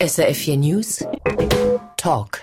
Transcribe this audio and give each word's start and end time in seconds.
SRF4 0.00 0.56
News 0.56 1.04
Talk. 1.98 2.40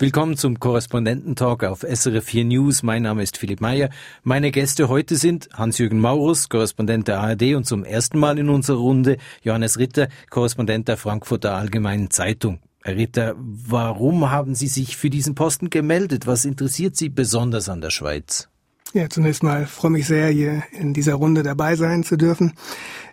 Willkommen 0.00 0.36
zum 0.36 0.58
Korrespondententalk 0.58 1.62
auf 1.62 1.82
SRF 1.82 2.24
4 2.24 2.44
News. 2.46 2.82
Mein 2.82 3.02
Name 3.02 3.22
ist 3.22 3.36
Philipp 3.36 3.60
Meyer. 3.60 3.90
Meine 4.24 4.50
Gäste 4.50 4.88
heute 4.88 5.14
sind 5.14 5.48
Hans-Jürgen 5.52 6.00
Maurus, 6.00 6.48
Korrespondent 6.48 7.06
der 7.06 7.20
ARD 7.20 7.54
und 7.54 7.66
zum 7.66 7.84
ersten 7.84 8.18
Mal 8.18 8.38
in 8.38 8.48
unserer 8.48 8.78
Runde 8.78 9.18
Johannes 9.42 9.78
Ritter, 9.78 10.08
Korrespondent 10.28 10.88
der 10.88 10.96
Frankfurter 10.96 11.54
Allgemeinen 11.54 12.10
Zeitung. 12.10 12.58
Herr 12.82 12.96
Ritter, 12.96 13.34
warum 13.38 14.30
haben 14.30 14.56
Sie 14.56 14.68
sich 14.68 14.96
für 14.96 15.10
diesen 15.10 15.36
Posten 15.36 15.70
gemeldet? 15.70 16.26
Was 16.26 16.44
interessiert 16.44 16.96
Sie 16.96 17.10
besonders 17.10 17.68
an 17.68 17.80
der 17.80 17.90
Schweiz? 17.90 18.48
Ja, 18.92 19.08
zunächst 19.08 19.44
mal 19.44 19.66
freue 19.66 19.92
mich 19.92 20.08
sehr, 20.08 20.30
hier 20.30 20.64
in 20.72 20.92
dieser 20.92 21.14
Runde 21.14 21.44
dabei 21.44 21.76
sein 21.76 22.02
zu 22.02 22.16
dürfen. 22.16 22.54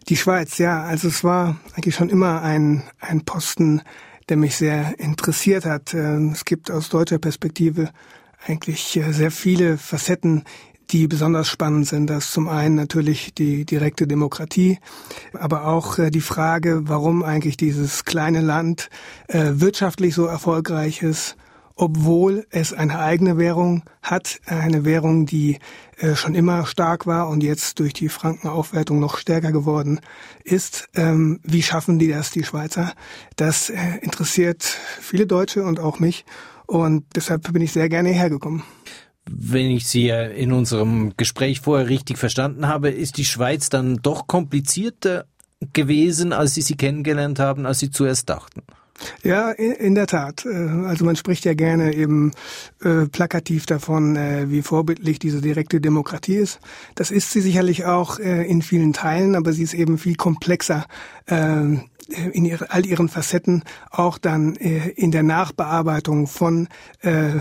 Die 0.10 0.18
Schweiz, 0.18 0.58
ja, 0.58 0.82
also 0.82 1.08
es 1.08 1.24
war 1.24 1.58
eigentlich 1.76 1.94
schon 1.94 2.10
immer 2.10 2.42
ein, 2.42 2.82
ein 3.00 3.26
Posten, 3.26 3.84
der 4.28 4.38
mich 4.38 4.56
sehr 4.56 5.00
interessiert 5.00 5.66
hat. 5.66 5.94
Ähm, 5.94 6.32
es 6.34 6.46
gibt 6.46 6.72
aus 6.72 6.90
deutscher 6.90 7.20
Perspektive 7.20 7.92
eigentlich 8.44 8.98
äh, 8.98 9.12
sehr 9.12 9.30
viele 9.30 9.78
Facetten, 9.78 10.46
die 10.90 11.08
besonders 11.08 11.48
spannend 11.48 11.88
sind. 11.88 12.10
Das 12.10 12.26
ist 12.26 12.34
zum 12.34 12.48
einen 12.48 12.74
natürlich 12.74 13.36
die 13.36 13.64
direkte 13.64 14.08
Demokratie, 14.08 14.80
aber 15.34 15.68
auch 15.68 16.00
äh, 16.00 16.10
die 16.10 16.22
Frage, 16.22 16.90
warum 16.90 17.22
eigentlich 17.22 17.56
dieses 17.56 18.04
kleine 18.04 18.42
Land 18.42 18.90
äh, 19.28 19.52
wirtschaftlich 19.56 20.16
so 20.16 20.26
erfolgreich 20.26 21.04
ist 21.04 21.38
obwohl 21.78 22.46
es 22.50 22.74
eine 22.74 23.00
eigene 23.00 23.38
Währung 23.38 23.84
hat, 24.02 24.40
eine 24.46 24.84
Währung, 24.84 25.26
die 25.26 25.60
äh, 25.98 26.16
schon 26.16 26.36
immer 26.36 26.66
stark 26.66 27.06
war 27.06 27.30
und 27.30 27.44
jetzt 27.44 27.80
durch 27.80 27.94
die 27.94 28.10
Frankenaufwertung 28.10 29.00
noch 29.00 29.18
stärker 29.18 29.52
geworden 29.52 30.02
ist. 30.44 30.90
Ähm, 30.96 31.40
wie 31.44 31.62
schaffen 31.62 32.00
die 32.00 32.10
das, 32.10 32.32
die 32.32 32.44
Schweizer? 32.44 32.94
Das 33.36 33.70
äh, 33.70 33.78
interessiert 34.02 34.64
viele 34.64 35.28
Deutsche 35.28 35.64
und 35.64 35.80
auch 35.80 36.00
mich 36.00 36.26
und 36.66 37.06
deshalb 37.16 37.54
bin 37.54 37.62
ich 37.62 37.72
sehr 37.72 37.90
gerne 37.90 38.10
hergekommen. 38.10 38.64
Wenn 39.30 39.72
ich 39.72 39.88
Sie 39.88 40.10
in 40.10 40.54
unserem 40.54 41.14
Gespräch 41.18 41.62
vorher 41.62 41.90
richtig 41.90 42.18
verstanden 42.18 42.68
habe, 42.68 42.90
ist 42.90 43.18
die 43.18 43.26
Schweiz 43.26 43.70
dann 43.70 43.98
doch 43.98 44.26
komplizierter 44.28 45.26
gewesen, 45.74 46.34
als 46.34 46.54
Sie 46.54 46.62
sie 46.62 46.76
kennengelernt 46.76 47.40
haben, 47.40 47.66
als 47.66 47.80
Sie 47.80 47.92
zuerst 47.92 48.30
dachten. 48.30 48.64
Ja, 49.24 49.52
in 49.52 49.96
der 49.96 50.08
Tat. 50.08 50.46
Äh, 50.46 50.50
also 50.86 51.06
man 51.06 51.16
spricht 51.16 51.46
ja 51.46 51.54
gerne 51.54 51.94
eben 51.94 52.32
äh, 52.84 53.06
plakativ 53.06 53.66
davon, 53.66 54.16
äh, 54.16 54.50
wie 54.50 54.62
vorbildlich 54.62 55.20
diese 55.20 55.42
direkte 55.42 55.82
Demokratie 55.82 56.36
ist. 56.36 56.60
Das 56.96 57.12
ist 57.12 57.32
sie 57.32 57.42
sicherlich 57.42 57.86
auch 57.86 58.20
äh, 58.20 58.46
in 58.48 58.62
vielen 58.62 58.94
Teilen, 58.94 59.36
aber 59.36 59.54
sie 59.54 59.64
ist 59.64 59.74
eben 59.74 59.98
viel 59.98 60.16
komplexer 60.16 60.86
äh, 61.26 61.78
in 62.32 62.46
ihre, 62.46 62.72
all 62.72 62.86
ihren 62.86 63.10
Facetten, 63.10 63.64
auch 63.92 64.18
dann 64.18 64.56
äh, 64.56 64.90
in 64.92 65.12
der 65.12 65.24
Nachbearbeitung 65.24 66.28
von 66.28 66.70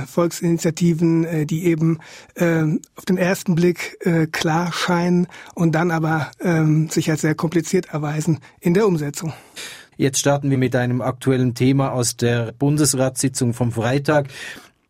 Volksinitiativen, 0.07 1.47
die 1.47 1.65
eben 1.67 1.99
auf 2.37 3.05
den 3.05 3.17
ersten 3.17 3.55
Blick 3.55 3.99
klar 4.33 4.73
scheinen 4.73 5.29
und 5.55 5.73
dann 5.75 5.91
aber 5.91 6.31
ähm, 6.41 6.89
sich 6.91 7.11
als 7.11 7.23
sehr 7.23 7.35
kompliziert 7.35 7.87
erweisen 7.87 8.41
in 8.61 8.75
der 8.75 8.87
Umsetzung. 8.87 9.33
Jetzt 9.97 10.19
starten 10.19 10.51
wir 10.51 10.59
mit 10.59 10.77
einem 10.77 11.01
aktuellen 11.01 11.55
Thema 11.55 11.93
aus 11.93 12.17
der 12.17 12.53
Bundesratssitzung 12.53 13.55
vom 13.55 13.73
Freitag. 13.73 14.29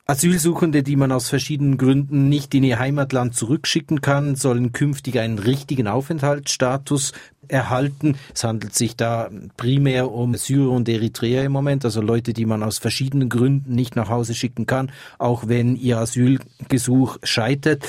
Asylsuchende, 0.08 0.82
die 0.82 0.96
man 0.96 1.10
aus 1.10 1.28
verschiedenen 1.28 1.78
Gründen 1.78 2.28
nicht 2.28 2.54
in 2.54 2.62
ihr 2.64 2.78
Heimatland 2.78 3.34
zurückschicken 3.34 4.00
kann, 4.00 4.36
sollen 4.36 4.72
künftig 4.72 5.18
einen 5.18 5.38
richtigen 5.38 5.88
Aufenthaltsstatus 5.88 7.12
erhalten. 7.48 8.16
Es 8.34 8.44
handelt 8.44 8.74
sich 8.74 8.96
da 8.96 9.30
primär 9.56 10.12
um 10.12 10.34
Syrer 10.34 10.70
und 10.70 10.88
Eritreer 10.88 11.44
im 11.44 11.52
Moment, 11.52 11.84
also 11.84 12.00
Leute, 12.00 12.32
die 12.32 12.46
man 12.46 12.62
aus 12.62 12.78
verschiedenen 12.78 13.28
Gründen 13.28 13.74
nicht 13.74 13.96
nach 13.96 14.08
Hause 14.08 14.34
schicken 14.34 14.66
kann, 14.66 14.92
auch 15.18 15.48
wenn 15.48 15.77
ihr 15.77 15.98
Asylgesuch 15.98 17.18
scheitert. 17.22 17.84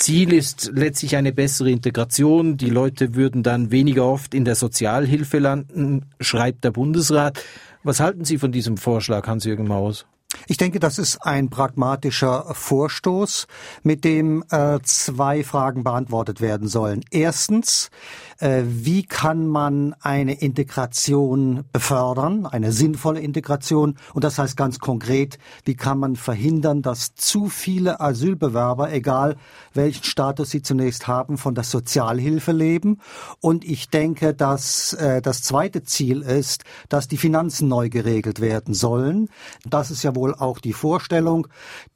Ziel 0.00 0.32
ist 0.32 0.72
letztlich 0.74 1.14
eine 1.16 1.30
bessere 1.30 1.70
Integration. 1.70 2.56
Die 2.56 2.70
Leute 2.70 3.14
würden 3.14 3.42
dann 3.42 3.70
weniger 3.70 4.06
oft 4.06 4.34
in 4.34 4.46
der 4.46 4.54
Sozialhilfe 4.54 5.38
landen, 5.38 6.06
schreibt 6.20 6.64
der 6.64 6.70
Bundesrat. 6.70 7.44
Was 7.82 8.00
halten 8.00 8.24
Sie 8.24 8.38
von 8.38 8.50
diesem 8.50 8.78
Vorschlag, 8.78 9.26
Hans-Jürgen 9.28 9.68
Maus? 9.68 10.06
Ich 10.46 10.56
denke, 10.56 10.80
das 10.80 10.98
ist 10.98 11.18
ein 11.18 11.50
pragmatischer 11.50 12.54
Vorstoß, 12.54 13.46
mit 13.82 14.04
dem 14.04 14.44
äh, 14.50 14.78
zwei 14.82 15.44
Fragen 15.44 15.84
beantwortet 15.84 16.40
werden 16.40 16.68
sollen. 16.68 17.04
Erstens, 17.10 17.90
äh, 18.38 18.62
wie 18.64 19.04
kann 19.04 19.46
man 19.46 19.94
eine 20.00 20.40
Integration 20.40 21.64
befördern, 21.72 22.46
eine 22.46 22.72
sinnvolle 22.72 23.20
Integration? 23.20 23.96
Und 24.14 24.24
das 24.24 24.38
heißt 24.38 24.56
ganz 24.56 24.78
konkret, 24.78 25.38
wie 25.64 25.74
kann 25.74 25.98
man 25.98 26.16
verhindern, 26.16 26.82
dass 26.82 27.14
zu 27.14 27.48
viele 27.48 28.00
Asylbewerber, 28.00 28.92
egal 28.92 29.36
welchen 29.74 30.04
Status 30.04 30.50
sie 30.50 30.62
zunächst 30.62 31.06
haben, 31.06 31.38
von 31.38 31.54
der 31.54 31.64
Sozialhilfe 31.64 32.52
leben? 32.52 33.00
Und 33.40 33.64
ich 33.64 33.90
denke, 33.90 34.34
dass 34.34 34.94
äh, 34.94 35.20
das 35.20 35.42
zweite 35.42 35.84
Ziel 35.84 36.22
ist, 36.22 36.64
dass 36.88 37.08
die 37.08 37.18
Finanzen 37.18 37.68
neu 37.68 37.88
geregelt 37.88 38.40
werden 38.40 38.74
sollen. 38.74 39.28
Das 39.68 39.90
ist 39.90 40.02
ja 40.02 40.16
wohl 40.16 40.29
auch 40.34 40.58
die 40.58 40.72
Vorstellung 40.72 41.46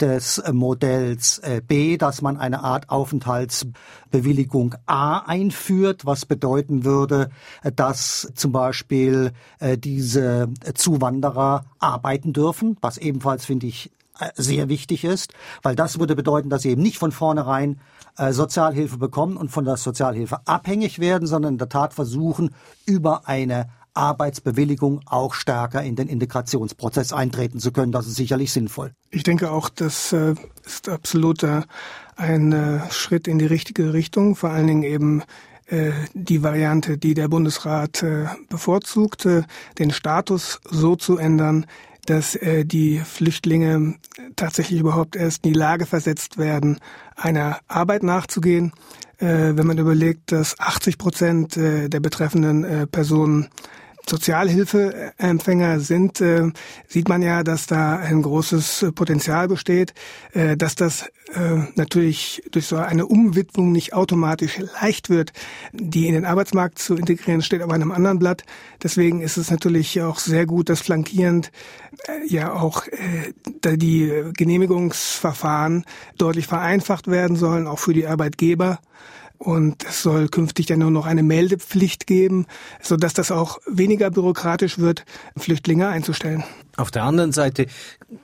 des 0.01 0.43
Modells 0.53 1.39
äh, 1.39 1.61
B, 1.67 1.97
dass 1.97 2.23
man 2.23 2.37
eine 2.37 2.63
Art 2.63 2.91
Aufenthaltsbewilligung 2.91 4.75
A 4.87 5.19
einführt, 5.19 6.07
was 6.07 6.27
bedeuten 6.27 6.85
würde, 6.85 7.31
dass 7.77 8.33
zum 8.35 8.53
Beispiel 8.53 9.33
äh, 9.59 9.79
diese 9.79 10.49
Zuwanderer 10.75 11.65
arbeiten 11.79 12.33
dürfen, 12.33 12.77
was 12.81 12.99
ebenfalls, 12.99 13.45
finde 13.45 13.67
ich, 13.67 13.91
äh, 14.19 14.31
sehr 14.37 14.69
wichtig 14.69 15.05
ist, 15.05 15.33
weil 15.63 15.77
das 15.77 15.99
würde 15.99 16.17
bedeuten, 16.17 16.51
dass 16.51 16.63
sie 16.63 16.71
eben 16.71 16.83
nicht 16.83 16.99
von 16.99 17.13
vornherein 17.13 17.81
Sozialhilfe 18.31 18.97
bekommen 18.97 19.37
und 19.37 19.51
von 19.51 19.65
der 19.65 19.77
Sozialhilfe 19.77 20.47
abhängig 20.47 21.01
werden, 21.01 21.27
sondern 21.27 21.55
in 21.55 21.59
der 21.59 21.69
Tat 21.69 21.95
versuchen, 21.95 22.55
über 22.87 23.27
eine 23.27 23.67
Arbeitsbewilligung 23.95 25.01
auch 25.07 25.35
stärker 25.35 25.83
in 25.83 25.97
den 25.97 26.09
Integrationsprozess 26.09 27.13
eintreten 27.13 27.61
zu 27.61 27.73
können. 27.73 27.93
Das 27.93 28.07
ist 28.07 28.17
sicherlich 28.17 28.53
sinnvoll. 28.53 28.93
Ich 29.11 29.23
denke 29.23 29.51
auch, 29.51 29.69
das 29.69 30.13
äh, 30.13 30.35
ist 30.67 30.89
absolut 30.89 31.43
äh, 31.45 31.63
ein 32.17 32.53
äh, 32.53 32.81
Schritt 32.91 33.29
in 33.29 33.39
die 33.39 33.47
richtige 33.47 33.93
Richtung, 33.93 34.37
vor 34.37 34.51
allen 34.51 34.67
Dingen 34.67 34.83
eben 34.83 35.23
die 36.13 36.43
Variante, 36.43 36.99
die 36.99 37.15
der 37.15 37.29
Bundesrat 37.29 38.05
bevorzugt, 38.51 39.27
den 39.79 39.91
Status 39.93 40.61
so 40.71 40.95
zu 40.95 41.17
ändern, 41.17 41.65
dass 42.05 42.39
die 42.43 42.99
Flüchtlinge 42.99 43.95
tatsächlich 44.37 44.79
überhaupt 44.79 45.17
erst 45.17 45.47
in 45.47 45.55
die 45.55 45.59
Lage 45.59 45.87
versetzt 45.87 46.37
werden, 46.37 46.81
einer 47.17 47.61
Arbeit 47.67 48.03
nachzugehen. 48.03 48.75
Wenn 49.19 49.67
man 49.67 49.79
überlegt, 49.79 50.33
dass 50.33 50.61
80 50.61 50.99
Prozent 50.99 51.57
der 51.57 52.01
betreffenden 52.01 52.87
Personen 52.89 53.49
Sozialhilfeempfänger 54.09 55.81
sind, 55.81 56.21
äh, 56.21 56.51
sieht 56.87 57.09
man 57.09 57.23
ja, 57.23 57.43
dass 57.43 57.67
da 57.67 57.97
ein 57.97 58.23
großes 58.23 58.87
Potenzial 58.95 59.49
besteht, 59.49 59.95
äh, 60.33 60.57
dass 60.57 60.75
das 60.75 61.07
äh, 61.35 61.57
natürlich 61.75 62.43
durch 62.51 62.67
so 62.67 62.77
eine 62.77 63.07
Umwidmung 63.07 63.73
nicht 63.73 63.95
automatisch 63.95 64.59
leicht 64.81 65.09
wird, 65.09 65.33
die 65.73 66.07
in 66.07 66.15
den 66.15 66.27
Arbeitsmarkt 66.27 66.79
zu 66.79 66.97
integrieren, 66.97 67.43
steht 67.43 67.63
auf 67.63 67.71
einem 67.71 67.93
anderen 67.93 68.19
Blatt. 68.19 68.45
Deswegen 68.83 69.23
ist 69.23 69.39
es 69.39 69.51
natürlich 69.51 70.01
auch 70.03 70.19
sehr 70.19 70.45
gut, 70.45 70.69
dass 70.69 70.83
flankierend 70.83 71.51
ja 72.27 72.53
auch 72.53 72.85
die 73.65 74.13
Genehmigungsverfahren 74.37 75.85
deutlich 76.19 76.47
vereinfacht 76.47 77.07
werden 77.09 77.37
sollen, 77.37 77.67
auch 77.67 77.79
für 77.79 77.95
die 77.95 78.07
Arbeitgeber. 78.07 78.81
Und 79.39 79.85
es 79.85 80.03
soll 80.03 80.29
künftig 80.29 80.67
dann 80.67 80.79
nur 80.79 80.91
noch 80.91 81.07
eine 81.07 81.23
Meldepflicht 81.23 82.07
geben, 82.07 82.47
so 82.81 82.97
dass 82.97 83.15
das 83.15 83.31
auch 83.31 83.59
weniger 83.67 84.11
bürokratisch 84.11 84.79
wird, 84.79 85.05
Flüchtlinge 85.37 85.89
einzustellen. 85.89 86.45
Auf 86.77 86.91
der 86.91 87.05
anderen 87.05 87.33
Seite 87.33 87.67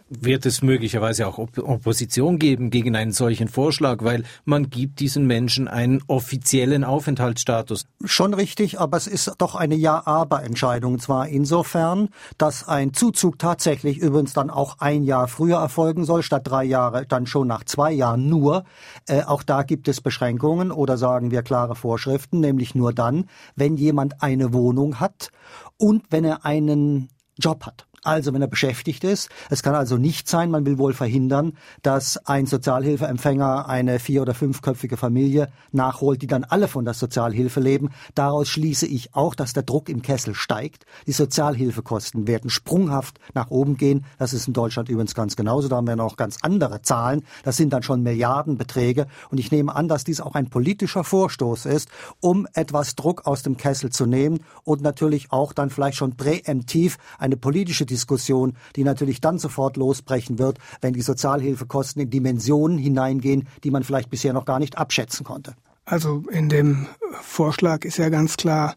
wird 0.09 0.45
es 0.45 0.63
möglicherweise 0.63 1.27
auch 1.29 1.39
Opposition 1.39 2.39
geben 2.39 2.71
gegen 2.71 2.97
einen 2.97 3.13
solchen 3.13 3.47
Vorschlag, 3.49 4.03
weil 4.03 4.25
man 4.45 4.71
gibt 4.71 4.99
diesen 4.99 5.27
Menschen 5.27 5.69
einen 5.69 6.03
offiziellen 6.09 6.83
Aufenthaltsstatus. 6.83 7.87
Schon 8.05 8.35
richtig, 8.35 8.81
aber 8.81 8.97
es 8.97 9.07
ist 9.07 9.33
doch 9.39 9.55
eine 9.55 9.77
Ja-Aber-Entscheidung. 9.77 10.99
Zwar 10.99 11.29
insofern, 11.29 12.09
dass 12.39 12.67
ein 12.67 12.93
Zuzug 12.93 13.39
tatsächlich 13.39 13.99
übrigens 13.99 14.33
dann 14.33 14.51
auch 14.51 14.79
ein 14.81 15.05
Jahr 15.05 15.29
früher 15.29 15.59
erfolgen 15.59 16.05
soll, 16.05 16.23
statt 16.23 16.43
drei 16.45 16.65
Jahre, 16.65 17.07
dann 17.07 17.27
schon 17.27 17.47
nach 17.47 17.65
zwei 17.65 17.93
Jahren 17.93 18.29
nur. 18.29 18.65
Äh, 19.07 19.23
auch 19.23 19.45
da 19.45 19.63
gibt 19.63 19.87
es 19.87 20.01
Beschränkungen 20.01 20.73
oder 20.73 20.99
sagen 20.99 21.31
wir 21.31 21.43
klare 21.43 21.77
Vorschriften, 21.77 22.41
nämlich 22.41 22.75
nur 22.75 22.93
dann, 22.93 23.27
wenn 23.55 23.77
jemand 23.77 24.23
eine 24.23 24.53
Wohnung 24.53 24.99
hat 24.99 25.31
und 25.77 26.05
wenn 26.11 26.25
er 26.25 26.45
einen 26.45 27.11
Job 27.39 27.65
hat. 27.65 27.87
Also 28.03 28.33
wenn 28.33 28.41
er 28.41 28.49
beschäftigt 28.49 29.05
ist. 29.05 29.29
Es 29.51 29.63
kann 29.63 29.75
also 29.75 29.99
nicht 29.99 30.27
sein, 30.27 30.51
man 30.51 30.65
will 30.65 30.79
wohl 30.79 30.95
verhindern, 30.95 31.53
dass 31.83 32.17
ein 32.27 32.47
Sozialhilfeempfänger 32.47 33.69
eine 33.69 33.99
vier- 33.99 34.23
oder 34.23 34.33
fünfköpfige 34.33 34.97
Familie 34.97 35.49
nachholt, 35.73 36.23
die 36.23 36.27
dann 36.27 36.45
alle 36.45 36.67
von 36.67 36.87
der 36.87 36.95
Sozialhilfe 36.95 37.61
leben. 37.61 37.91
Daraus 38.15 38.49
schließe 38.49 38.87
ich 38.87 39.15
auch, 39.15 39.35
dass 39.35 39.53
der 39.53 39.65
Druck 39.65 39.91
im 39.91 40.01
Kessel 40.01 40.35
steigt. 40.35 40.87
Die 41.07 41.13
Sozialhilfekosten 41.13 42.27
werden 42.27 42.49
sprunghaft 42.49 43.21
nach 43.35 43.51
oben 43.51 43.77
gehen. 43.77 44.07
Das 44.19 44.33
ist 44.33 44.49
in 44.49 44.55
Deutschland 44.55 44.89
übrigens 44.89 45.15
ganz 45.15 45.37
genauso. 45.37 45.69
Da 45.69 45.77
haben 45.77 45.87
wir 45.87 45.97
noch 45.97 46.17
ganz 46.17 46.39
andere 46.41 46.81
Zahlen. 46.81 47.23
Das 47.45 47.59
sind 47.59 47.71
dann 47.73 47.83
schon 47.83 48.03
Milliardenbeträge. 48.03 49.09
Und 49.31 49.39
ich 49.39 49.51
nehme 49.51 49.75
an, 49.75 49.89
dass 49.89 50.05
dies 50.05 50.23
auch 50.23 50.35
ein 50.35 50.49
politischer 50.49 51.05
Vorstoß 51.05 51.67
ist, 51.67 51.91
um 52.21 52.47
etwas 52.55 52.97
Druck 52.97 53.27
aus 53.27 53.43
dem 53.43 53.59
Kessel 53.59 53.91
zu 53.91 54.07
nehmen 54.07 54.41
und 54.65 54.81
natürlich 54.81 55.33
auch 55.33 55.53
dann 55.53 55.69
vielleicht 55.69 55.99
schon 55.99 56.17
präemptiv 56.17 56.97
eine 57.19 57.37
politische 57.37 57.90
Diskussion, 57.91 58.55
die 58.77 58.85
natürlich 58.85 59.21
dann 59.21 59.39
sofort 59.39 59.77
losbrechen 59.77 60.39
wird, 60.39 60.59
wenn 60.81 60.93
die 60.93 61.03
Sozialhilfekosten 61.03 62.03
in 62.03 62.11
Dimensionen 62.11 62.79
hineingehen, 62.79 63.49
die 63.65 63.71
man 63.71 63.85
vielleicht 63.85 64.11
bisher 64.11 64.33
noch 64.33 64.45
gar 64.45 64.59
nicht 64.59 64.79
abschätzen 64.79 65.25
konnte. 65.25 65.55
Also 65.85 66.23
in 66.31 66.49
dem 66.49 66.87
Vorschlag 67.21 67.85
ist 67.85 67.99
ja 67.99 68.09
ganz 68.09 68.37
klar 68.37 68.75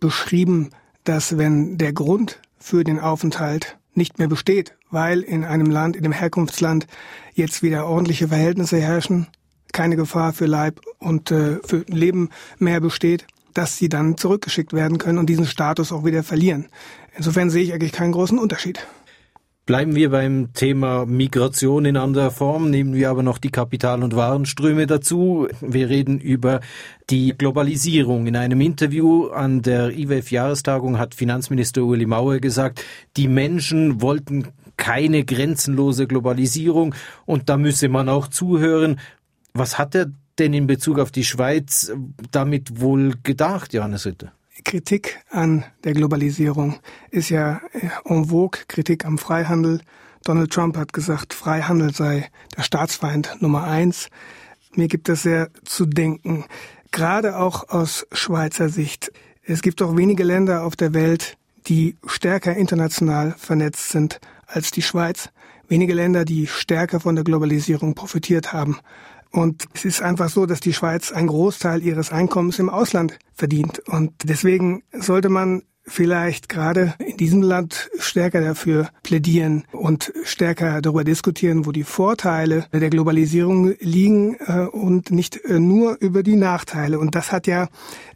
beschrieben, 0.00 0.70
dass 1.04 1.38
wenn 1.38 1.78
der 1.78 1.92
Grund 1.92 2.40
für 2.58 2.82
den 2.82 2.98
Aufenthalt 2.98 3.78
nicht 3.94 4.18
mehr 4.18 4.28
besteht, 4.28 4.74
weil 4.90 5.20
in 5.20 5.44
einem 5.44 5.70
Land, 5.70 5.96
in 5.96 6.02
dem 6.02 6.12
Herkunftsland 6.12 6.86
jetzt 7.34 7.62
wieder 7.62 7.86
ordentliche 7.86 8.28
Verhältnisse 8.28 8.78
herrschen, 8.78 9.28
keine 9.72 9.96
Gefahr 9.96 10.32
für 10.32 10.46
Leib 10.46 10.80
und 10.98 11.30
äh, 11.30 11.58
für 11.64 11.84
Leben 11.86 12.30
mehr 12.58 12.80
besteht, 12.80 13.26
dass 13.54 13.78
sie 13.78 13.88
dann 13.88 14.16
zurückgeschickt 14.16 14.72
werden 14.72 14.98
können 14.98 15.18
und 15.18 15.26
diesen 15.26 15.46
Status 15.46 15.92
auch 15.92 16.04
wieder 16.04 16.22
verlieren. 16.22 16.66
Insofern 17.16 17.50
sehe 17.50 17.62
ich 17.62 17.72
eigentlich 17.72 17.92
keinen 17.92 18.12
großen 18.12 18.38
Unterschied. 18.38 18.86
Bleiben 19.66 19.96
wir 19.96 20.10
beim 20.10 20.52
Thema 20.52 21.06
Migration 21.06 21.86
in 21.86 21.96
anderer 21.96 22.30
Form, 22.30 22.70
nehmen 22.70 22.94
wir 22.94 23.10
aber 23.10 23.24
noch 23.24 23.38
die 23.38 23.50
Kapital- 23.50 24.04
und 24.04 24.14
Warenströme 24.14 24.86
dazu. 24.86 25.48
Wir 25.60 25.88
reden 25.88 26.20
über 26.20 26.60
die 27.10 27.36
Globalisierung. 27.36 28.28
In 28.28 28.36
einem 28.36 28.60
Interview 28.60 29.26
an 29.26 29.62
der 29.62 29.90
IWF-Jahrestagung 29.90 31.00
hat 31.00 31.16
Finanzminister 31.16 31.82
Uli 31.82 32.06
Mauer 32.06 32.38
gesagt, 32.38 32.84
die 33.16 33.26
Menschen 33.26 34.00
wollten 34.00 34.52
keine 34.76 35.24
grenzenlose 35.24 36.06
Globalisierung 36.06 36.94
und 37.24 37.48
da 37.48 37.56
müsse 37.56 37.88
man 37.88 38.08
auch 38.08 38.28
zuhören. 38.28 39.00
Was 39.52 39.78
hat 39.78 39.96
er 39.96 40.12
denn 40.38 40.54
in 40.54 40.68
Bezug 40.68 41.00
auf 41.00 41.10
die 41.10 41.24
Schweiz 41.24 41.92
damit 42.30 42.80
wohl 42.80 43.14
gedacht, 43.24 43.72
Johannes 43.72 44.06
Ritter? 44.06 44.32
Kritik 44.64 45.20
an 45.30 45.64
der 45.84 45.92
Globalisierung 45.92 46.78
ist 47.10 47.28
ja 47.28 47.60
en 48.04 48.26
vogue, 48.26 48.60
Kritik 48.68 49.04
am 49.04 49.18
Freihandel. 49.18 49.80
Donald 50.24 50.52
Trump 50.52 50.76
hat 50.76 50.92
gesagt, 50.92 51.34
Freihandel 51.34 51.94
sei 51.94 52.28
der 52.56 52.62
Staatsfeind 52.62 53.36
Nummer 53.40 53.64
eins. 53.64 54.08
Mir 54.74 54.88
gibt 54.88 55.08
es 55.08 55.22
sehr 55.22 55.50
zu 55.64 55.86
denken, 55.86 56.44
gerade 56.90 57.38
auch 57.38 57.68
aus 57.68 58.06
Schweizer 58.12 58.68
Sicht. 58.68 59.12
Es 59.42 59.62
gibt 59.62 59.82
auch 59.82 59.96
wenige 59.96 60.24
Länder 60.24 60.64
auf 60.64 60.74
der 60.74 60.94
Welt, 60.94 61.36
die 61.68 61.96
stärker 62.06 62.56
international 62.56 63.34
vernetzt 63.38 63.90
sind 63.90 64.20
als 64.46 64.70
die 64.70 64.82
Schweiz. 64.82 65.30
Wenige 65.68 65.94
Länder, 65.94 66.24
die 66.24 66.46
stärker 66.46 67.00
von 67.00 67.14
der 67.14 67.24
Globalisierung 67.24 67.94
profitiert 67.94 68.52
haben 68.52 68.78
und 69.36 69.64
es 69.74 69.84
ist 69.84 70.02
einfach 70.02 70.30
so, 70.30 70.46
dass 70.46 70.60
die 70.60 70.72
Schweiz 70.72 71.12
einen 71.12 71.28
Großteil 71.28 71.82
ihres 71.82 72.10
Einkommens 72.10 72.58
im 72.58 72.70
Ausland 72.70 73.18
verdient. 73.34 73.80
Und 73.86 74.12
deswegen 74.24 74.82
sollte 74.92 75.28
man 75.28 75.62
vielleicht 75.86 76.48
gerade 76.48 76.94
in 76.98 77.16
diesem 77.16 77.42
Land 77.42 77.90
stärker 77.98 78.40
dafür 78.40 78.88
plädieren 79.02 79.64
und 79.72 80.12
stärker 80.24 80.82
darüber 80.82 81.04
diskutieren, 81.04 81.64
wo 81.64 81.72
die 81.72 81.84
Vorteile 81.84 82.66
der 82.72 82.90
Globalisierung 82.90 83.74
liegen 83.80 84.36
äh, 84.46 84.66
und 84.66 85.10
nicht 85.10 85.36
äh, 85.44 85.60
nur 85.60 85.96
über 86.00 86.22
die 86.22 86.36
Nachteile. 86.36 86.98
Und 86.98 87.14
das 87.14 87.30
hat 87.30 87.46
ja 87.46 87.68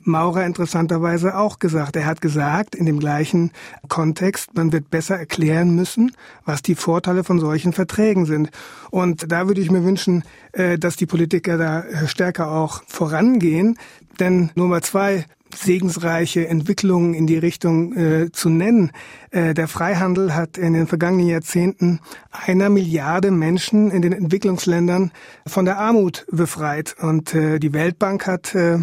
Maurer 0.02 0.44
interessanterweise 0.44 1.36
auch 1.36 1.58
gesagt. 1.58 1.96
Er 1.96 2.06
hat 2.06 2.20
gesagt, 2.20 2.74
in 2.74 2.86
dem 2.86 2.98
gleichen 2.98 3.52
Kontext, 3.88 4.54
man 4.54 4.72
wird 4.72 4.90
besser 4.90 5.16
erklären 5.18 5.74
müssen, 5.74 6.12
was 6.44 6.62
die 6.62 6.74
Vorteile 6.74 7.22
von 7.22 7.38
solchen 7.38 7.72
Verträgen 7.72 8.26
sind. 8.26 8.50
Und 8.90 9.30
da 9.30 9.46
würde 9.46 9.60
ich 9.60 9.70
mir 9.70 9.84
wünschen, 9.84 10.24
äh, 10.52 10.78
dass 10.78 10.96
die 10.96 11.06
Politiker 11.06 11.56
da 11.56 11.84
stärker 12.06 12.50
auch 12.50 12.82
vorangehen. 12.88 13.78
Denn 14.18 14.50
Nummer 14.54 14.82
zwei, 14.82 15.24
segensreiche 15.56 16.46
Entwicklungen 16.48 17.14
in 17.14 17.26
die 17.26 17.38
Richtung 17.38 17.96
äh, 17.96 18.32
zu 18.32 18.48
nennen. 18.48 18.90
Äh, 19.30 19.54
der 19.54 19.68
Freihandel 19.68 20.34
hat 20.34 20.58
in 20.58 20.72
den 20.72 20.86
vergangenen 20.86 21.26
Jahrzehnten 21.26 22.00
einer 22.30 22.68
Milliarde 22.68 23.30
Menschen 23.30 23.90
in 23.90 24.02
den 24.02 24.12
Entwicklungsländern 24.12 25.12
von 25.46 25.64
der 25.64 25.78
Armut 25.78 26.26
befreit. 26.30 26.96
Und 27.00 27.34
äh, 27.34 27.58
die 27.58 27.72
Weltbank 27.72 28.26
hat 28.26 28.54
äh, 28.54 28.78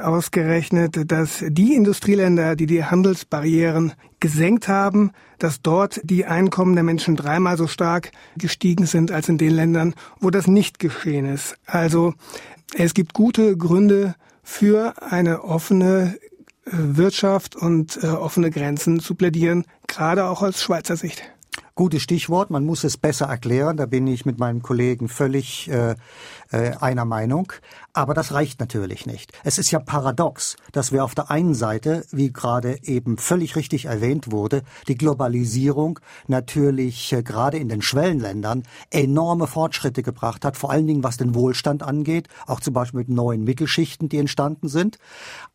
ausgerechnet, 0.00 1.10
dass 1.10 1.44
die 1.46 1.74
Industrieländer, 1.74 2.56
die 2.56 2.66
die 2.66 2.84
Handelsbarrieren 2.84 3.92
gesenkt 4.20 4.68
haben, 4.68 5.12
dass 5.38 5.60
dort 5.60 6.00
die 6.04 6.24
Einkommen 6.24 6.74
der 6.74 6.84
Menschen 6.84 7.16
dreimal 7.16 7.56
so 7.56 7.66
stark 7.66 8.10
gestiegen 8.36 8.86
sind 8.86 9.12
als 9.12 9.28
in 9.28 9.38
den 9.38 9.50
Ländern, 9.50 9.94
wo 10.20 10.30
das 10.30 10.46
nicht 10.46 10.78
geschehen 10.78 11.26
ist. 11.26 11.56
Also 11.66 12.14
es 12.74 12.94
gibt 12.94 13.14
gute 13.14 13.56
Gründe, 13.56 14.14
für 14.46 14.94
eine 15.02 15.42
offene 15.42 16.18
äh, 16.64 16.70
Wirtschaft 16.70 17.56
und 17.56 18.02
äh, 18.02 18.06
offene 18.06 18.50
Grenzen 18.50 19.00
zu 19.00 19.16
plädieren, 19.16 19.64
gerade 19.88 20.24
auch 20.24 20.40
aus 20.40 20.62
Schweizer 20.62 20.96
Sicht. 20.96 21.22
Gutes 21.78 22.00
Stichwort, 22.00 22.48
man 22.48 22.64
muss 22.64 22.84
es 22.84 22.96
besser 22.96 23.26
erklären, 23.26 23.76
da 23.76 23.84
bin 23.84 24.06
ich 24.06 24.24
mit 24.24 24.38
meinem 24.38 24.62
Kollegen 24.62 25.08
völlig 25.08 25.68
äh, 25.68 25.94
äh, 26.50 26.70
einer 26.80 27.04
Meinung. 27.04 27.52
Aber 27.92 28.14
das 28.14 28.32
reicht 28.32 28.60
natürlich 28.60 29.04
nicht. 29.04 29.34
Es 29.44 29.58
ist 29.58 29.70
ja 29.70 29.78
paradox, 29.78 30.56
dass 30.72 30.90
wir 30.90 31.04
auf 31.04 31.14
der 31.14 31.30
einen 31.30 31.52
Seite, 31.52 32.06
wie 32.12 32.32
gerade 32.32 32.78
eben 32.84 33.18
völlig 33.18 33.56
richtig 33.56 33.84
erwähnt 33.84 34.32
wurde, 34.32 34.62
die 34.88 34.96
Globalisierung 34.96 36.00
natürlich 36.28 37.12
äh, 37.12 37.22
gerade 37.22 37.58
in 37.58 37.68
den 37.68 37.82
Schwellenländern 37.82 38.62
enorme 38.90 39.46
Fortschritte 39.46 40.02
gebracht 40.02 40.46
hat, 40.46 40.56
vor 40.56 40.70
allen 40.70 40.86
Dingen 40.86 41.04
was 41.04 41.18
den 41.18 41.34
Wohlstand 41.34 41.82
angeht, 41.82 42.28
auch 42.46 42.60
zum 42.60 42.72
Beispiel 42.72 43.00
mit 43.00 43.10
neuen 43.10 43.44
Mittelschichten, 43.44 44.08
die 44.08 44.16
entstanden 44.16 44.68
sind. 44.68 44.98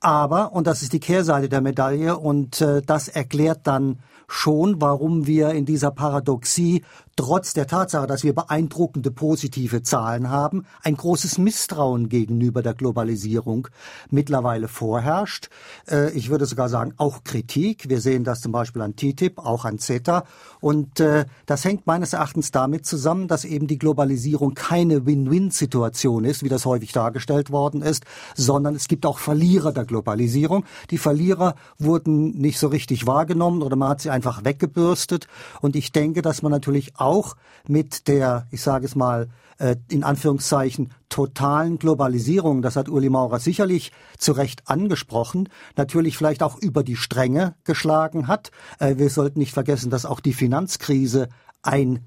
Aber, 0.02 0.54
und 0.54 0.68
das 0.68 0.84
ist 0.84 0.94
die 0.94 1.00
Kehrseite 1.00 1.50
der 1.50 1.62
Medaille, 1.62 2.16
und 2.16 2.62
äh, 2.62 2.84
das 2.84 3.08
erklärt 3.08 3.62
dann 3.66 3.98
schon, 4.32 4.82
warum 4.82 5.28
wir 5.28 5.50
in 5.50 5.66
dieser 5.66 5.92
Paradoxie 6.12 6.84
trotz 7.16 7.54
der 7.54 7.68
Tatsache, 7.68 8.08
dass 8.08 8.24
wir 8.24 8.34
beeindruckende 8.34 9.12
positive 9.12 9.84
Zahlen 9.84 10.30
haben, 10.30 10.66
ein 10.84 10.96
großes 10.96 11.38
Misstrauen 11.38 12.10
gegenüber 12.10 12.62
der 12.62 12.74
Globalisierung 12.74 13.68
mittlerweile 14.10 14.68
vorherrscht. 14.68 15.50
Äh, 15.90 16.12
ich 16.12 16.30
würde 16.30 16.46
sogar 16.46 16.70
sagen, 16.70 16.94
auch 16.98 17.24
Kritik. 17.24 17.90
Wir 17.90 18.02
sehen 18.02 18.24
das 18.24 18.42
zum 18.42 18.52
Beispiel 18.52 18.82
an 18.82 18.96
TTIP, 18.96 19.40
auch 19.40 19.66
an 19.66 19.80
CETA. 19.80 20.24
Und 20.60 21.00
äh, 21.00 21.26
das 21.46 21.66
hängt 21.66 21.88
meines 21.88 22.14
Erachtens 22.14 22.52
damit 22.52 22.86
zusammen, 22.86 23.28
dass 23.28 23.46
eben 23.46 23.68
die 23.68 23.80
Globalisierung 23.80 24.54
keine 24.54 25.06
Win-Win-Situation 25.06 26.24
ist, 26.24 26.44
wie 26.44 26.50
das 26.50 26.66
häufig 26.66 26.92
dargestellt 26.92 27.52
worden 27.52 27.82
ist, 27.82 28.06
sondern 28.36 28.76
es 28.76 28.88
gibt 28.88 29.06
auch 29.06 29.20
Verlierer 29.20 29.72
der 29.72 29.86
Globalisierung. 29.86 30.66
Die 30.92 30.98
Verlierer 30.98 31.56
wurden 31.78 32.38
nicht 32.38 32.60
so 32.60 32.68
richtig 32.68 33.08
wahrgenommen 33.08 33.62
oder 33.62 33.76
man 33.76 33.90
hat 33.90 34.02
sie 34.02 34.10
einfach 34.10 34.46
weggebürstet. 34.46 35.28
Und 35.62 35.76
ich 35.76 35.92
denke, 35.92 36.22
dass 36.22 36.42
man 36.42 36.52
natürlich 36.52 36.94
auch 37.02 37.36
mit 37.68 38.08
der, 38.08 38.48
ich 38.52 38.62
sage 38.62 38.86
es 38.86 38.96
mal, 38.96 39.28
äh, 39.58 39.76
in 39.90 40.04
Anführungszeichen 40.04 40.94
totalen 41.10 41.78
Globalisierung, 41.78 42.62
das 42.62 42.76
hat 42.76 42.90
Uli 42.90 43.10
Maurer 43.10 43.40
sicherlich 43.40 43.92
zu 44.18 44.32
Recht 44.32 44.64
angesprochen, 44.68 45.50
natürlich 45.76 46.18
vielleicht 46.18 46.44
auch 46.44 46.58
über 46.58 46.84
die 46.84 46.96
Stränge 46.96 47.56
geschlagen 47.64 48.28
hat. 48.28 48.52
Äh, 48.80 48.98
wir 48.98 49.10
sollten 49.10 49.40
nicht 49.40 49.54
vergessen, 49.54 49.90
dass 49.90 50.06
auch 50.06 50.20
die 50.20 50.34
Finanzkrise 50.34 51.30
ein 51.62 52.06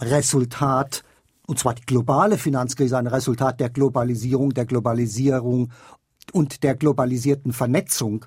Resultat 0.00 1.02
und 1.46 1.58
zwar 1.58 1.74
die 1.74 1.84
globale 1.84 2.38
Finanzkrise 2.38 2.96
ein 2.96 3.06
Resultat 3.06 3.60
der 3.60 3.68
Globalisierung, 3.70 4.54
der 4.54 4.64
Globalisierung 4.64 5.72
und 6.32 6.62
der 6.62 6.74
globalisierten 6.74 7.52
Vernetzung 7.52 8.24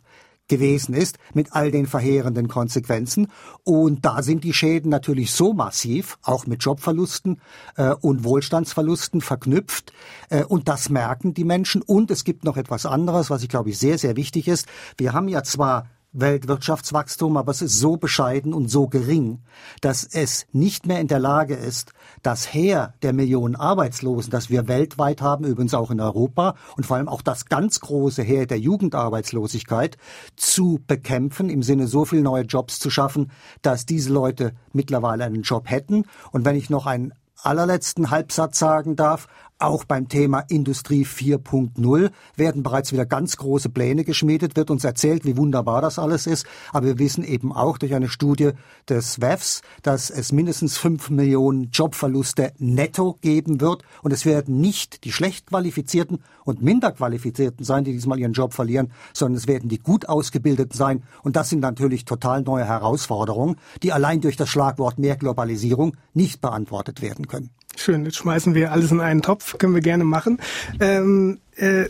gewesen 0.48 0.94
ist, 0.94 1.18
mit 1.34 1.54
all 1.54 1.72
den 1.72 1.88
verheerenden 1.88 2.48
Konsequenzen. 2.48 3.28
Und 3.64 4.06
da 4.06 4.24
sind 4.24 4.44
die 4.44 4.54
Schäden 4.54 4.90
natürlich 4.90 5.32
so 5.32 5.54
massiv, 5.54 6.18
auch 6.22 6.48
mit 6.48 6.64
Jobverlusten 6.64 7.42
äh, 7.76 7.94
und 7.94 8.24
Wohlstandsverlusten 8.24 9.22
verknüpft. 9.22 9.94
Äh, 10.30 10.44
und 10.44 10.68
das 10.68 10.90
merken 10.90 11.34
die 11.34 11.44
Menschen. 11.44 11.82
Und 11.82 12.12
es 12.12 12.24
gibt 12.24 12.44
noch 12.44 12.58
etwas 12.58 12.86
anderes, 12.86 13.30
was 13.30 13.44
ich 13.44 13.50
glaube 13.50 13.70
ich 13.70 13.78
sehr, 13.78 13.98
sehr 13.98 14.16
wichtig 14.16 14.48
ist. 14.48 14.68
Wir 14.98 15.14
haben 15.14 15.28
ja 15.28 15.44
zwar 15.44 15.88
Weltwirtschaftswachstum, 16.20 17.38
aber 17.38 17.52
es 17.52 17.62
ist 17.62 17.80
so 17.80 17.98
bescheiden 17.98 18.54
und 18.54 18.70
so 18.70 18.88
gering, 18.88 19.40
dass 19.82 20.04
es 20.04 20.46
nicht 20.52 20.86
mehr 20.86 21.00
in 21.00 21.08
der 21.08 21.20
Lage 21.20 21.56
ist, 21.56 21.94
das 22.24 22.54
Heer 22.54 22.94
der 23.02 23.14
Millionen 23.14 23.56
Arbeitslosen, 23.56 24.32
das 24.32 24.50
wir 24.50 24.68
weltweit 24.68 25.22
haben, 25.22 25.46
übrigens 25.46 25.74
auch 25.74 25.92
in 25.92 26.02
Europa 26.02 26.56
und 26.76 26.86
vor 26.86 26.98
allem 26.98 27.10
auch 27.10 27.22
das 27.22 27.46
ganz 27.46 27.80
große 27.80 28.24
Heer 28.24 28.46
der 28.46 28.60
Jugendarbeitslosigkeit 28.60 29.98
zu 30.36 30.80
bekämpfen, 30.88 31.50
im 31.50 31.64
Sinne 31.64 31.88
so 31.88 32.06
viel 32.06 32.22
neue 32.22 32.44
Jobs 32.44 32.80
zu 32.80 32.90
schaffen, 32.90 33.32
dass 33.62 33.86
diese 33.86 34.12
Leute 34.12 34.54
mittlerweile 34.74 35.26
einen 35.26 35.44
Job 35.44 35.70
hätten. 35.70 36.06
Und 36.32 36.46
wenn 36.46 36.56
ich 36.56 36.70
noch 36.70 36.86
einen 36.86 37.14
allerletzten 37.44 38.10
Halbsatz 38.10 38.60
sagen 38.60 38.96
darf, 38.96 39.28
auch 39.60 39.86
beim 39.86 40.08
Thema 40.08 40.42
Industrie 40.50 41.04
4.0 41.04 42.12
werden 42.36 42.64
bereits 42.64 42.92
wieder 42.92 43.06
ganz 43.06 43.38
große 43.38 43.70
Pläne 43.70 44.04
geschmiedet, 44.04 44.56
wird 44.56 44.70
uns 44.70 44.84
erzählt, 44.84 45.26
wie 45.26 45.38
wunderbar 45.38 45.82
das 45.82 45.98
alles 45.98 46.28
ist. 46.28 46.46
Aber 46.72 46.86
wir 46.86 47.00
wissen 47.00 47.24
eben 47.24 47.52
auch 47.52 47.78
durch 47.78 47.96
eine 47.96 48.10
Studie 48.10 48.52
des 48.88 49.20
WEFs, 49.20 49.62
dass 49.82 50.10
es 50.10 50.32
mindestens 50.32 50.78
fünf 50.78 51.10
Millionen 51.10 51.72
Jobverluste 51.72 52.54
netto 52.60 53.18
geben 53.22 53.60
wird. 53.60 53.84
Und 54.04 54.14
es 54.14 54.26
werden 54.26 54.62
nicht 54.62 55.04
die 55.04 55.12
schlecht 55.12 55.48
qualifizierten 55.48 56.20
und 56.44 56.62
minder 56.62 56.92
qualifizierten 56.92 57.66
sein, 57.66 57.84
die 57.84 57.94
diesmal 57.94 58.20
ihren 58.20 58.34
Job 58.34 58.54
verlieren, 58.54 58.92
sondern 59.14 59.38
es 59.38 59.48
werden 59.48 59.70
die 59.70 59.80
gut 59.80 60.08
ausgebildeten 60.08 60.78
sein. 60.78 61.04
Und 61.24 61.36
das 61.36 61.50
sind 61.50 61.62
natürlich 61.62 62.06
total 62.06 62.42
neue 62.42 62.66
Herausforderungen, 62.66 63.56
die 63.82 63.92
allein 63.92 64.22
durch 64.22 64.38
das 64.38 64.50
Schlagwort 64.50 65.00
mehr 65.00 65.16
Globalisierung 65.16 65.98
nicht 66.14 66.42
beantwortet 66.42 67.02
werden 67.02 67.28
können. 67.28 67.50
Schön, 67.88 68.04
jetzt 68.04 68.18
schmeißen 68.18 68.54
wir 68.54 68.74
alles 68.74 68.92
in 68.92 69.00
einen 69.00 69.22
Topf, 69.22 69.58
können 69.58 69.74
wir 69.74 69.80
gerne 69.80 70.04
machen. 70.04 70.42
Ähm, 70.82 71.40
äh, 71.56 71.86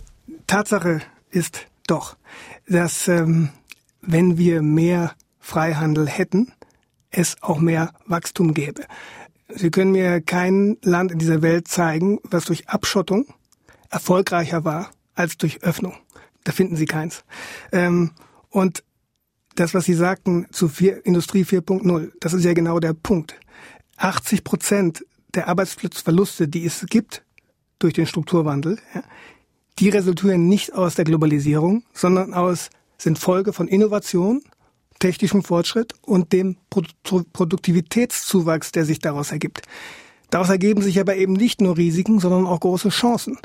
Tatsache 0.45 1.01
ist 1.31 1.65
doch, 1.87 2.17
dass 2.69 3.07
ähm, 3.07 3.49
wenn 4.01 4.37
wir 4.37 4.61
mehr 4.61 5.13
Freihandel 5.39 6.07
hätten, 6.07 6.53
es 7.09 7.41
auch 7.41 7.57
mehr 7.57 7.93
Wachstum 8.05 8.53
gäbe. 8.53 8.83
Sie 9.47 9.71
können 9.71 9.91
mir 9.91 10.21
kein 10.21 10.77
Land 10.83 11.11
in 11.11 11.17
dieser 11.17 11.41
Welt 11.41 11.67
zeigen, 11.67 12.19
was 12.21 12.45
durch 12.45 12.69
Abschottung 12.69 13.25
erfolgreicher 13.89 14.63
war 14.63 14.91
als 15.15 15.37
durch 15.37 15.63
Öffnung. 15.63 15.95
Da 16.43 16.51
finden 16.51 16.75
Sie 16.75 16.85
keins. 16.85 17.23
Ähm, 17.71 18.11
und 18.49 18.83
das, 19.55 19.73
was 19.73 19.85
Sie 19.85 19.95
sagten 19.95 20.45
zu 20.51 20.67
vier, 20.67 21.03
Industrie 21.07 21.43
4.0, 21.43 22.11
das 22.19 22.33
ist 22.33 22.45
ja 22.45 22.53
genau 22.53 22.79
der 22.79 22.93
Punkt. 22.93 23.39
80 23.97 24.43
Prozent 24.43 25.03
der 25.33 25.47
Arbeitsplatzverluste, 25.47 26.47
die 26.47 26.65
es 26.65 26.85
gibt 26.87 27.23
durch 27.79 27.93
den 27.93 28.07
Strukturwandel, 28.07 28.79
ja, 28.93 29.03
die 29.79 29.89
resultieren 29.89 30.47
nicht 30.47 30.73
aus 30.73 30.95
der 30.95 31.05
Globalisierung, 31.05 31.83
sondern 31.93 32.33
aus, 32.33 32.69
sind 32.97 33.19
Folge 33.19 33.53
von 33.53 33.67
Innovation, 33.67 34.41
technischem 34.99 35.43
Fortschritt 35.43 35.93
und 36.01 36.33
dem 36.33 36.57
Produktivitätszuwachs, 36.71 38.71
der 38.71 38.85
sich 38.85 38.97
daraus 38.99 39.31
ergibt. 39.31 39.61
Daraus 40.31 40.49
ergeben 40.49 40.81
sich 40.81 40.99
aber 40.99 41.15
eben 41.15 41.33
nicht 41.33 41.61
nur 41.61 41.77
Risiken, 41.77 42.19
sondern 42.19 42.47
auch 42.47 42.59
große 42.59 42.89
Chancen 42.89 43.37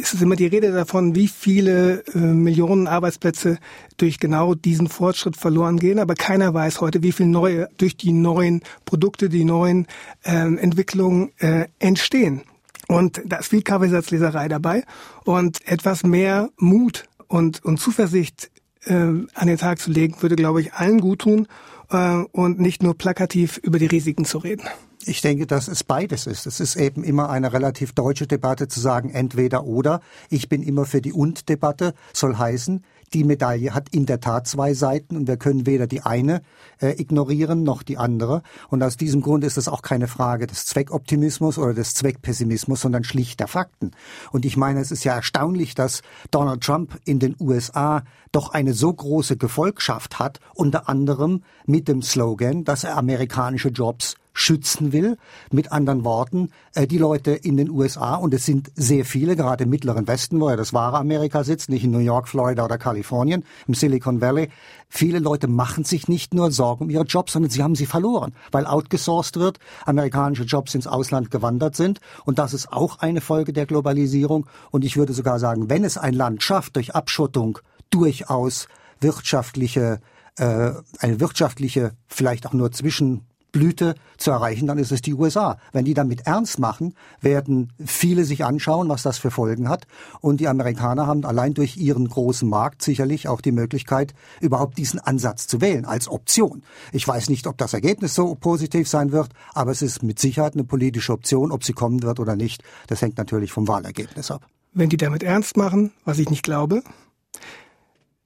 es 0.00 0.14
ist 0.14 0.22
immer 0.22 0.36
die 0.36 0.46
Rede 0.46 0.72
davon, 0.72 1.14
wie 1.14 1.28
viele 1.28 2.04
äh, 2.14 2.18
Millionen 2.18 2.86
Arbeitsplätze 2.86 3.58
durch 3.96 4.18
genau 4.18 4.54
diesen 4.54 4.88
Fortschritt 4.88 5.36
verloren 5.36 5.78
gehen. 5.78 5.98
Aber 5.98 6.14
keiner 6.14 6.54
weiß 6.54 6.80
heute, 6.80 7.02
wie 7.02 7.12
viel 7.12 7.26
neue 7.26 7.68
durch 7.78 7.96
die 7.96 8.12
neuen 8.12 8.62
Produkte, 8.84 9.28
die 9.28 9.44
neuen 9.44 9.86
äh, 10.22 10.32
Entwicklungen 10.32 11.32
äh, 11.38 11.66
entstehen. 11.78 12.42
Und 12.86 13.20
da 13.26 13.36
ist 13.36 13.48
viel 13.48 13.62
Kaffeesatzleserei 13.62 14.48
dabei 14.48 14.84
und 15.24 15.66
etwas 15.66 16.04
mehr 16.04 16.50
Mut 16.56 17.04
und, 17.26 17.64
und 17.64 17.78
Zuversicht 17.78 18.50
äh, 18.84 18.94
an 18.94 19.46
den 19.46 19.58
Tag 19.58 19.78
zu 19.78 19.90
legen, 19.90 20.16
würde, 20.20 20.36
glaube 20.36 20.62
ich, 20.62 20.72
allen 20.72 21.00
gut 21.00 21.20
tun 21.20 21.48
äh, 21.90 22.22
und 22.32 22.60
nicht 22.60 22.82
nur 22.82 22.96
plakativ 22.96 23.58
über 23.58 23.78
die 23.78 23.86
Risiken 23.86 24.24
zu 24.24 24.38
reden. 24.38 24.66
Ich 25.08 25.22
denke, 25.22 25.46
dass 25.46 25.68
es 25.68 25.84
beides 25.84 26.26
ist. 26.26 26.46
Es 26.46 26.60
ist 26.60 26.76
eben 26.76 27.02
immer 27.02 27.30
eine 27.30 27.54
relativ 27.54 27.92
deutsche 27.92 28.26
Debatte 28.26 28.68
zu 28.68 28.78
sagen, 28.78 29.08
entweder 29.08 29.64
oder. 29.64 30.00
Ich 30.28 30.50
bin 30.50 30.62
immer 30.62 30.84
für 30.84 31.00
die 31.00 31.14
Und-Debatte, 31.14 31.94
soll 32.12 32.36
heißen, 32.36 32.84
die 33.14 33.24
Medaille 33.24 33.72
hat 33.72 33.88
in 33.88 34.04
der 34.04 34.20
Tat 34.20 34.46
zwei 34.46 34.74
Seiten 34.74 35.16
und 35.16 35.26
wir 35.26 35.38
können 35.38 35.64
weder 35.64 35.86
die 35.86 36.02
eine 36.02 36.42
äh, 36.78 37.00
ignorieren 37.00 37.62
noch 37.62 37.82
die 37.82 37.96
andere. 37.96 38.42
Und 38.68 38.82
aus 38.82 38.98
diesem 38.98 39.22
Grund 39.22 39.44
ist 39.44 39.56
es 39.56 39.66
auch 39.66 39.80
keine 39.80 40.08
Frage 40.08 40.46
des 40.46 40.66
Zweckoptimismus 40.66 41.56
oder 41.56 41.72
des 41.72 41.94
Zweckpessimismus, 41.94 42.82
sondern 42.82 43.04
schlicht 43.04 43.40
der 43.40 43.48
Fakten. 43.48 43.92
Und 44.30 44.44
ich 44.44 44.58
meine, 44.58 44.80
es 44.80 44.90
ist 44.90 45.04
ja 45.04 45.14
erstaunlich, 45.14 45.74
dass 45.74 46.02
Donald 46.30 46.62
Trump 46.62 46.98
in 47.06 47.18
den 47.18 47.34
USA 47.40 48.02
doch 48.30 48.50
eine 48.50 48.74
so 48.74 48.92
große 48.92 49.38
Gefolgschaft 49.38 50.18
hat, 50.18 50.38
unter 50.54 50.90
anderem 50.90 51.44
mit 51.64 51.88
dem 51.88 52.02
Slogan, 52.02 52.64
dass 52.64 52.84
er 52.84 52.98
amerikanische 52.98 53.70
Jobs 53.70 54.16
schützen 54.38 54.92
will. 54.92 55.16
Mit 55.50 55.72
anderen 55.72 56.04
Worten, 56.04 56.50
äh, 56.74 56.86
die 56.86 56.98
Leute 56.98 57.32
in 57.32 57.56
den 57.56 57.70
USA, 57.70 58.14
und 58.14 58.32
es 58.32 58.46
sind 58.46 58.70
sehr 58.74 59.04
viele, 59.04 59.36
gerade 59.36 59.64
im 59.64 59.70
Mittleren 59.70 60.06
Westen, 60.06 60.40
wo 60.40 60.48
ja 60.48 60.56
das 60.56 60.72
wahre 60.72 60.98
Amerika 60.98 61.44
sitzt, 61.44 61.68
nicht 61.68 61.84
in 61.84 61.90
New 61.90 61.98
York, 61.98 62.28
Florida 62.28 62.64
oder 62.64 62.78
Kalifornien, 62.78 63.44
im 63.66 63.74
Silicon 63.74 64.20
Valley, 64.20 64.48
viele 64.88 65.18
Leute 65.18 65.48
machen 65.48 65.84
sich 65.84 66.08
nicht 66.08 66.34
nur 66.34 66.50
Sorgen 66.50 66.84
um 66.84 66.90
ihre 66.90 67.04
Jobs, 67.04 67.32
sondern 67.32 67.50
sie 67.50 67.62
haben 67.62 67.74
sie 67.74 67.86
verloren, 67.86 68.32
weil 68.52 68.66
outgesourced 68.66 69.40
wird, 69.40 69.58
amerikanische 69.84 70.44
Jobs 70.44 70.74
ins 70.74 70.86
Ausland 70.86 71.30
gewandert 71.30 71.76
sind. 71.76 72.00
Und 72.24 72.38
das 72.38 72.54
ist 72.54 72.72
auch 72.72 73.00
eine 73.00 73.20
Folge 73.20 73.52
der 73.52 73.66
Globalisierung. 73.66 74.46
Und 74.70 74.84
ich 74.84 74.96
würde 74.96 75.12
sogar 75.12 75.38
sagen, 75.38 75.68
wenn 75.68 75.84
es 75.84 75.98
ein 75.98 76.14
Land 76.14 76.42
schafft, 76.42 76.76
durch 76.76 76.94
Abschottung 76.94 77.58
durchaus 77.90 78.68
wirtschaftliche 79.00 80.00
äh, 80.36 80.72
eine 81.00 81.20
wirtschaftliche, 81.20 81.92
vielleicht 82.06 82.46
auch 82.46 82.52
nur 82.52 82.70
zwischen 82.70 83.26
Blüte 83.52 83.94
zu 84.18 84.30
erreichen, 84.30 84.66
dann 84.66 84.78
ist 84.78 84.92
es 84.92 85.00
die 85.00 85.14
USA. 85.14 85.58
Wenn 85.72 85.84
die 85.84 85.94
damit 85.94 86.26
ernst 86.26 86.58
machen, 86.58 86.94
werden 87.20 87.72
viele 87.84 88.24
sich 88.24 88.44
anschauen, 88.44 88.88
was 88.88 89.02
das 89.02 89.18
für 89.18 89.30
Folgen 89.30 89.68
hat. 89.68 89.86
Und 90.20 90.40
die 90.40 90.48
Amerikaner 90.48 91.06
haben 91.06 91.24
allein 91.24 91.54
durch 91.54 91.76
ihren 91.76 92.08
großen 92.08 92.48
Markt 92.48 92.82
sicherlich 92.82 93.28
auch 93.28 93.40
die 93.40 93.52
Möglichkeit, 93.52 94.14
überhaupt 94.40 94.78
diesen 94.78 95.00
Ansatz 95.00 95.46
zu 95.46 95.60
wählen 95.60 95.84
als 95.84 96.08
Option. 96.08 96.62
Ich 96.92 97.06
weiß 97.06 97.30
nicht, 97.30 97.46
ob 97.46 97.56
das 97.58 97.74
Ergebnis 97.74 98.14
so 98.14 98.34
positiv 98.34 98.88
sein 98.88 99.12
wird, 99.12 99.30
aber 99.54 99.70
es 99.70 99.82
ist 99.82 100.02
mit 100.02 100.18
Sicherheit 100.18 100.54
eine 100.54 100.64
politische 100.64 101.12
Option, 101.12 101.52
ob 101.52 101.64
sie 101.64 101.72
kommen 101.72 102.02
wird 102.02 102.20
oder 102.20 102.36
nicht. 102.36 102.62
Das 102.86 103.02
hängt 103.02 103.18
natürlich 103.18 103.52
vom 103.52 103.68
Wahlergebnis 103.68 104.30
ab. 104.30 104.46
Wenn 104.72 104.90
die 104.90 104.96
damit 104.96 105.22
ernst 105.22 105.56
machen, 105.56 105.92
was 106.04 106.18
ich 106.18 106.28
nicht 106.28 106.42
glaube, 106.42 106.82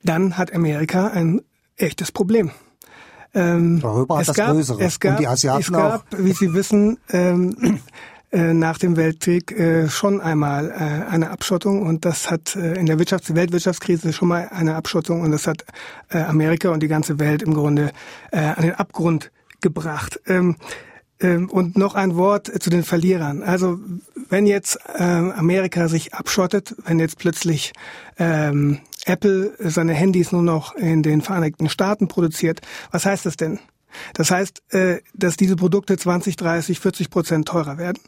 dann 0.02 0.36
hat 0.36 0.52
Amerika 0.52 1.08
ein 1.08 1.42
echtes 1.76 2.10
Problem. 2.10 2.50
Ähm, 3.34 3.80
Europa 3.82 4.18
hat 4.18 4.28
das 4.28 4.36
gab, 4.36 4.52
Größere 4.52 4.82
es 4.82 5.00
gab, 5.00 5.12
und 5.12 5.20
die 5.20 5.26
Asiaten 5.26 5.60
es 5.60 5.72
gab, 5.72 6.00
auch. 6.00 6.18
wie 6.18 6.32
Sie 6.32 6.52
wissen, 6.52 6.98
ähm, 7.10 7.80
äh, 8.30 8.54
nach 8.54 8.78
dem 8.78 8.96
Weltkrieg 8.96 9.52
äh, 9.52 9.88
schon 9.88 10.20
einmal 10.20 10.70
äh, 10.70 11.10
eine 11.10 11.30
Abschottung 11.30 11.82
und 11.82 12.04
das 12.04 12.30
hat 12.30 12.56
äh, 12.56 12.74
in 12.74 12.86
der 12.86 12.98
Wirtschafts 12.98 13.34
Weltwirtschaftskrise 13.34 14.12
schon 14.12 14.28
mal 14.28 14.48
eine 14.50 14.74
Abschottung 14.74 15.22
und 15.22 15.32
das 15.32 15.46
hat 15.46 15.64
äh, 16.10 16.18
Amerika 16.18 16.70
und 16.70 16.82
die 16.82 16.88
ganze 16.88 17.18
Welt 17.18 17.42
im 17.42 17.54
Grunde 17.54 17.90
an 18.30 18.62
den 18.62 18.74
Abgrund 18.74 19.30
gebracht. 19.60 20.20
Ähm, 20.26 20.56
ähm, 21.20 21.50
und 21.50 21.76
noch 21.76 21.94
ein 21.94 22.16
Wort 22.16 22.50
zu 22.62 22.70
den 22.70 22.82
Verlierern. 22.82 23.42
Also 23.42 23.78
wenn 24.28 24.46
jetzt 24.46 24.78
Amerika 24.98 25.88
sich 25.88 26.14
abschottet, 26.14 26.74
wenn 26.86 26.98
jetzt 26.98 27.18
plötzlich 27.18 27.72
ähm, 28.18 28.80
Apple 29.04 29.54
seine 29.58 29.94
Handys 29.94 30.32
nur 30.32 30.42
noch 30.42 30.74
in 30.74 31.02
den 31.02 31.22
Vereinigten 31.22 31.68
Staaten 31.68 32.08
produziert, 32.08 32.60
was 32.90 33.04
heißt 33.04 33.26
das 33.26 33.36
denn? 33.36 33.58
Das 34.14 34.30
heißt, 34.30 34.62
äh, 34.72 35.00
dass 35.14 35.36
diese 35.36 35.56
Produkte 35.56 35.96
20, 35.96 36.36
30, 36.36 36.80
40 36.80 37.10
Prozent 37.10 37.48
teurer 37.48 37.78
werden, 37.78 38.00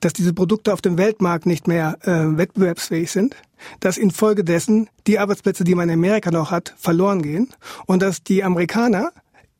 dass 0.00 0.12
diese 0.12 0.32
Produkte 0.34 0.72
auf 0.72 0.80
dem 0.80 0.98
Weltmarkt 0.98 1.46
nicht 1.46 1.66
mehr 1.66 1.98
äh, 2.02 2.36
wettbewerbsfähig 2.36 3.10
sind, 3.10 3.36
dass 3.80 3.96
infolgedessen 3.96 4.88
die 5.06 5.18
Arbeitsplätze, 5.18 5.64
die 5.64 5.74
man 5.74 5.88
in 5.88 5.98
Amerika 5.98 6.30
noch 6.30 6.50
hat, 6.50 6.74
verloren 6.78 7.22
gehen. 7.22 7.48
Und 7.86 8.02
dass 8.02 8.22
die 8.22 8.44
Amerikaner 8.44 9.12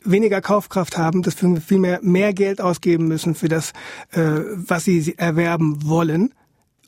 weniger 0.05 0.41
Kaufkraft 0.41 0.97
haben, 0.97 1.23
dass 1.23 1.41
wir 1.43 1.61
viel 1.61 1.79
mehr, 1.79 2.01
mehr 2.03 2.33
Geld 2.33 2.61
ausgeben 2.61 3.09
müssen 3.09 3.35
für 3.35 3.49
das, 3.49 3.73
äh, 4.13 4.21
was 4.55 4.85
sie 4.85 5.15
erwerben 5.17 5.89
wollen. 5.89 6.35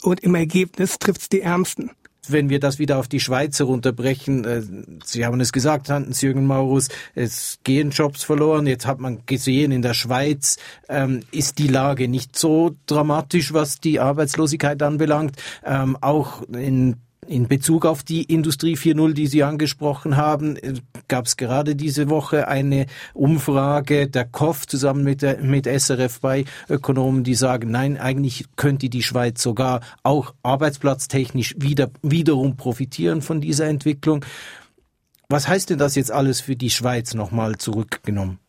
Und 0.01 0.21
im 0.21 0.35
Ergebnis 0.35 0.97
trifft 0.97 1.21
es 1.21 1.29
die 1.29 1.41
Ärmsten 1.41 1.91
wenn 2.27 2.49
wir 2.49 2.59
das 2.59 2.79
wieder 2.79 2.97
auf 2.97 3.07
die 3.07 3.19
Schweiz 3.19 3.59
herunterbrechen, 3.59 4.45
äh, 4.45 4.61
Sie 5.03 5.25
haben 5.25 5.39
es 5.41 5.51
gesagt, 5.51 5.89
Hans-Jürgen 5.89 6.45
Maurus, 6.45 6.89
es 7.15 7.59
gehen 7.63 7.91
Jobs 7.91 8.23
verloren. 8.23 8.67
Jetzt 8.67 8.85
hat 8.85 8.99
man 8.99 9.25
gesehen, 9.25 9.71
in 9.71 9.81
der 9.81 9.93
Schweiz 9.93 10.57
ähm, 10.89 11.21
ist 11.31 11.57
die 11.57 11.67
Lage 11.67 12.07
nicht 12.07 12.37
so 12.37 12.75
dramatisch, 12.85 13.53
was 13.53 13.79
die 13.79 13.99
Arbeitslosigkeit 13.99 14.81
anbelangt. 14.83 15.35
Ähm, 15.65 15.97
auch 15.99 16.43
in 16.43 16.97
in 17.27 17.47
Bezug 17.47 17.85
auf 17.85 18.01
die 18.01 18.23
Industrie 18.23 18.75
4.0, 18.75 19.13
die 19.13 19.27
Sie 19.27 19.43
angesprochen 19.43 20.17
haben, 20.17 20.55
äh, 20.57 20.73
gab 21.07 21.27
es 21.27 21.37
gerade 21.37 21.75
diese 21.75 22.09
Woche 22.09 22.47
eine 22.47 22.87
Umfrage 23.13 24.07
der 24.07 24.25
KOF 24.25 24.65
zusammen 24.65 25.03
mit, 25.03 25.21
der, 25.21 25.37
mit 25.39 25.67
SRF 25.67 26.19
bei 26.19 26.45
Ökonomen, 26.67 27.23
die 27.23 27.35
sagen, 27.35 27.69
nein, 27.69 27.97
eigentlich 27.97 28.45
könnte 28.55 28.89
die 28.89 29.03
Schweiz 29.03 29.41
sogar 29.41 29.81
auch 30.03 30.33
arbeitsplatztechnisch 30.41 31.55
wieder, 31.57 31.91
wiederum 32.01 32.57
profitieren 32.57 33.21
von 33.21 33.39
dieser 33.39 33.67
Entwicklung. 33.67 34.25
Was 35.29 35.47
heißt 35.47 35.69
denn 35.69 35.77
das 35.77 35.95
jetzt 35.95 36.11
alles 36.11 36.41
für 36.41 36.55
die 36.55 36.71
Schweiz 36.71 37.13
nochmal 37.13 37.57
zurückgenommen? 37.57 38.39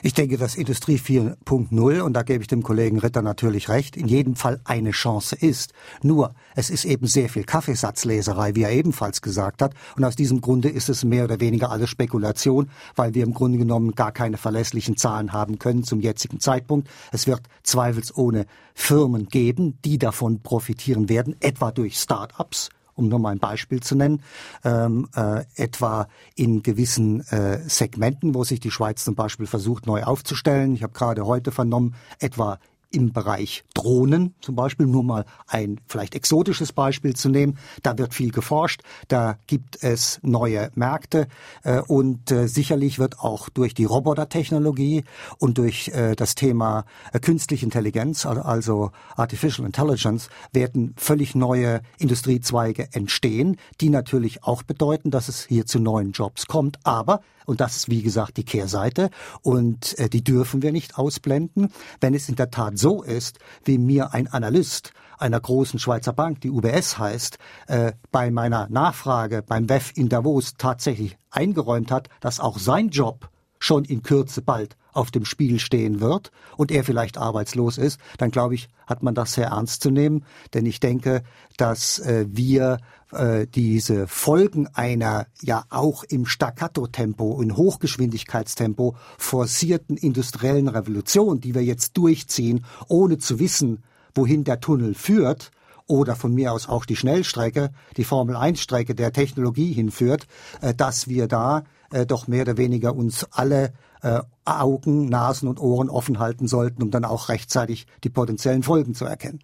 Ich 0.00 0.14
denke, 0.14 0.38
dass 0.38 0.54
Industrie 0.54 0.96
4.0, 0.96 2.00
und 2.00 2.12
da 2.14 2.22
gebe 2.22 2.42
ich 2.42 2.48
dem 2.48 2.62
Kollegen 2.62 2.98
Ritter 2.98 3.22
natürlich 3.22 3.68
recht, 3.68 3.96
in 3.96 4.08
jedem 4.08 4.36
Fall 4.36 4.60
eine 4.64 4.92
Chance 4.92 5.36
ist. 5.36 5.72
Nur, 6.02 6.34
es 6.54 6.70
ist 6.70 6.84
eben 6.84 7.06
sehr 7.06 7.28
viel 7.28 7.44
Kaffeesatzleserei, 7.44 8.54
wie 8.54 8.62
er 8.62 8.72
ebenfalls 8.72 9.22
gesagt 9.22 9.62
hat. 9.62 9.74
Und 9.96 10.04
aus 10.04 10.16
diesem 10.16 10.40
Grunde 10.40 10.68
ist 10.68 10.88
es 10.88 11.04
mehr 11.04 11.24
oder 11.24 11.40
weniger 11.40 11.70
alles 11.70 11.90
Spekulation, 11.90 12.70
weil 12.96 13.14
wir 13.14 13.24
im 13.24 13.34
Grunde 13.34 13.58
genommen 13.58 13.94
gar 13.94 14.12
keine 14.12 14.38
verlässlichen 14.38 14.96
Zahlen 14.96 15.32
haben 15.32 15.58
können 15.58 15.84
zum 15.84 16.00
jetzigen 16.00 16.40
Zeitpunkt. 16.40 16.88
Es 17.12 17.26
wird 17.26 17.42
zweifelsohne 17.62 18.46
Firmen 18.74 19.28
geben, 19.28 19.78
die 19.84 19.98
davon 19.98 20.40
profitieren 20.40 21.08
werden, 21.08 21.36
etwa 21.40 21.70
durch 21.70 21.98
Start-ups 21.98 22.70
um 22.94 23.08
nur 23.08 23.18
mal 23.18 23.30
ein 23.30 23.38
Beispiel 23.38 23.80
zu 23.80 23.94
nennen, 23.94 24.22
ähm, 24.64 25.08
äh, 25.14 25.44
etwa 25.56 26.08
in 26.34 26.62
gewissen 26.62 27.20
äh, 27.28 27.58
Segmenten, 27.68 28.34
wo 28.34 28.44
sich 28.44 28.60
die 28.60 28.70
Schweiz 28.70 29.04
zum 29.04 29.14
Beispiel 29.14 29.46
versucht, 29.46 29.86
neu 29.86 30.02
aufzustellen. 30.02 30.74
Ich 30.74 30.82
habe 30.82 30.92
gerade 30.92 31.26
heute 31.26 31.52
vernommen, 31.52 31.94
etwa 32.18 32.58
im 32.92 33.12
Bereich 33.12 33.64
Drohnen 33.74 34.34
zum 34.40 34.54
Beispiel, 34.54 34.86
nur 34.86 35.04
mal 35.04 35.24
ein 35.46 35.80
vielleicht 35.86 36.14
exotisches 36.14 36.72
Beispiel 36.72 37.14
zu 37.14 37.28
nehmen. 37.28 37.58
Da 37.82 37.98
wird 37.98 38.14
viel 38.14 38.30
geforscht, 38.30 38.82
da 39.08 39.38
gibt 39.46 39.82
es 39.82 40.20
neue 40.22 40.70
Märkte 40.74 41.28
äh, 41.64 41.80
und 41.80 42.30
äh, 42.30 42.46
sicherlich 42.46 42.98
wird 42.98 43.20
auch 43.20 43.48
durch 43.48 43.74
die 43.74 43.84
Robotertechnologie 43.84 45.04
und 45.38 45.58
durch 45.58 45.88
äh, 45.88 46.14
das 46.14 46.34
Thema 46.34 46.84
äh, 47.12 47.18
künstliche 47.18 47.64
Intelligenz, 47.64 48.26
also 48.26 48.90
Artificial 49.16 49.66
Intelligence, 49.66 50.28
werden 50.52 50.94
völlig 50.96 51.34
neue 51.34 51.80
Industriezweige 51.98 52.88
entstehen, 52.92 53.56
die 53.80 53.90
natürlich 53.90 54.44
auch 54.44 54.62
bedeuten, 54.62 55.10
dass 55.10 55.28
es 55.28 55.44
hier 55.44 55.66
zu 55.66 55.78
neuen 55.78 56.12
Jobs 56.12 56.46
kommt. 56.46 56.78
Aber 56.84 57.20
und 57.46 57.60
das 57.60 57.76
ist, 57.76 57.90
wie 57.90 58.02
gesagt, 58.02 58.36
die 58.36 58.44
Kehrseite. 58.44 59.10
Und 59.42 59.98
äh, 59.98 60.08
die 60.08 60.24
dürfen 60.24 60.62
wir 60.62 60.72
nicht 60.72 60.98
ausblenden. 60.98 61.72
Wenn 62.00 62.14
es 62.14 62.28
in 62.28 62.36
der 62.36 62.50
Tat 62.50 62.78
so 62.78 63.02
ist, 63.02 63.38
wie 63.64 63.78
mir 63.78 64.14
ein 64.14 64.28
Analyst 64.28 64.92
einer 65.18 65.40
großen 65.40 65.78
Schweizer 65.78 66.12
Bank, 66.12 66.40
die 66.40 66.50
UBS 66.50 66.98
heißt, 66.98 67.38
äh, 67.68 67.92
bei 68.10 68.30
meiner 68.30 68.68
Nachfrage 68.68 69.42
beim 69.42 69.68
WEF 69.68 69.92
in 69.94 70.08
Davos 70.08 70.54
tatsächlich 70.58 71.16
eingeräumt 71.30 71.90
hat, 71.90 72.08
dass 72.20 72.40
auch 72.40 72.58
sein 72.58 72.90
Job 72.90 73.30
schon 73.62 73.84
in 73.84 74.02
Kürze 74.02 74.42
bald 74.42 74.76
auf 74.92 75.12
dem 75.12 75.24
Spiel 75.24 75.60
stehen 75.60 76.00
wird 76.00 76.32
und 76.56 76.72
er 76.72 76.82
vielleicht 76.82 77.16
arbeitslos 77.16 77.78
ist, 77.78 78.00
dann 78.18 78.32
glaube 78.32 78.56
ich, 78.56 78.68
hat 78.86 79.04
man 79.04 79.14
das 79.14 79.34
sehr 79.34 79.46
ernst 79.46 79.82
zu 79.82 79.90
nehmen. 79.90 80.24
Denn 80.52 80.66
ich 80.66 80.80
denke, 80.80 81.22
dass 81.56 82.00
äh, 82.00 82.26
wir 82.28 82.78
äh, 83.12 83.46
diese 83.46 84.08
Folgen 84.08 84.66
einer 84.74 85.26
ja 85.40 85.64
auch 85.70 86.02
im 86.02 86.26
Staccato-Tempo, 86.26 87.40
in 87.40 87.56
Hochgeschwindigkeitstempo 87.56 88.96
forcierten 89.16 89.96
industriellen 89.96 90.68
Revolution, 90.68 91.40
die 91.40 91.54
wir 91.54 91.62
jetzt 91.62 91.96
durchziehen, 91.96 92.64
ohne 92.88 93.18
zu 93.18 93.38
wissen, 93.38 93.84
wohin 94.12 94.42
der 94.42 94.60
Tunnel 94.60 94.94
führt, 94.94 95.52
oder 95.86 96.16
von 96.16 96.34
mir 96.34 96.52
aus 96.52 96.68
auch 96.68 96.84
die 96.84 96.96
Schnellstrecke, 96.96 97.70
die 97.96 98.04
Formel-1-Strecke 98.04 98.94
der 98.94 99.12
Technologie 99.12 99.72
hinführt, 99.72 100.26
äh, 100.60 100.74
dass 100.74 101.06
wir 101.06 101.28
da 101.28 101.62
äh, 101.92 102.06
doch 102.06 102.26
mehr 102.26 102.42
oder 102.42 102.56
weniger 102.56 102.94
uns 102.94 103.26
alle 103.30 103.72
äh, 104.02 104.20
Augen, 104.44 105.06
Nasen 105.06 105.48
und 105.48 105.60
Ohren 105.60 105.88
offen 105.88 106.18
halten 106.18 106.48
sollten, 106.48 106.82
um 106.82 106.90
dann 106.90 107.04
auch 107.04 107.28
rechtzeitig 107.28 107.86
die 108.04 108.10
potenziellen 108.10 108.62
Folgen 108.62 108.94
zu 108.94 109.04
erkennen. 109.04 109.40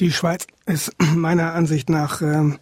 Die 0.00 0.12
Schweiz 0.12 0.46
ist 0.66 0.92
meiner 1.14 1.54
Ansicht 1.54 1.90
nach 1.90 2.22
äh, 2.22 2.52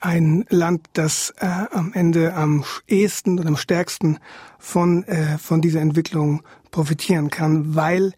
ein 0.00 0.44
Land, 0.48 0.86
das 0.92 1.34
äh, 1.38 1.46
am 1.46 1.92
Ende 1.92 2.34
am 2.34 2.64
ehesten 2.86 3.38
und 3.38 3.46
am 3.46 3.56
stärksten 3.56 4.18
von, 4.58 5.04
äh, 5.04 5.38
von 5.38 5.60
dieser 5.60 5.80
Entwicklung 5.80 6.42
profitieren 6.70 7.30
kann, 7.30 7.74
weil 7.74 8.12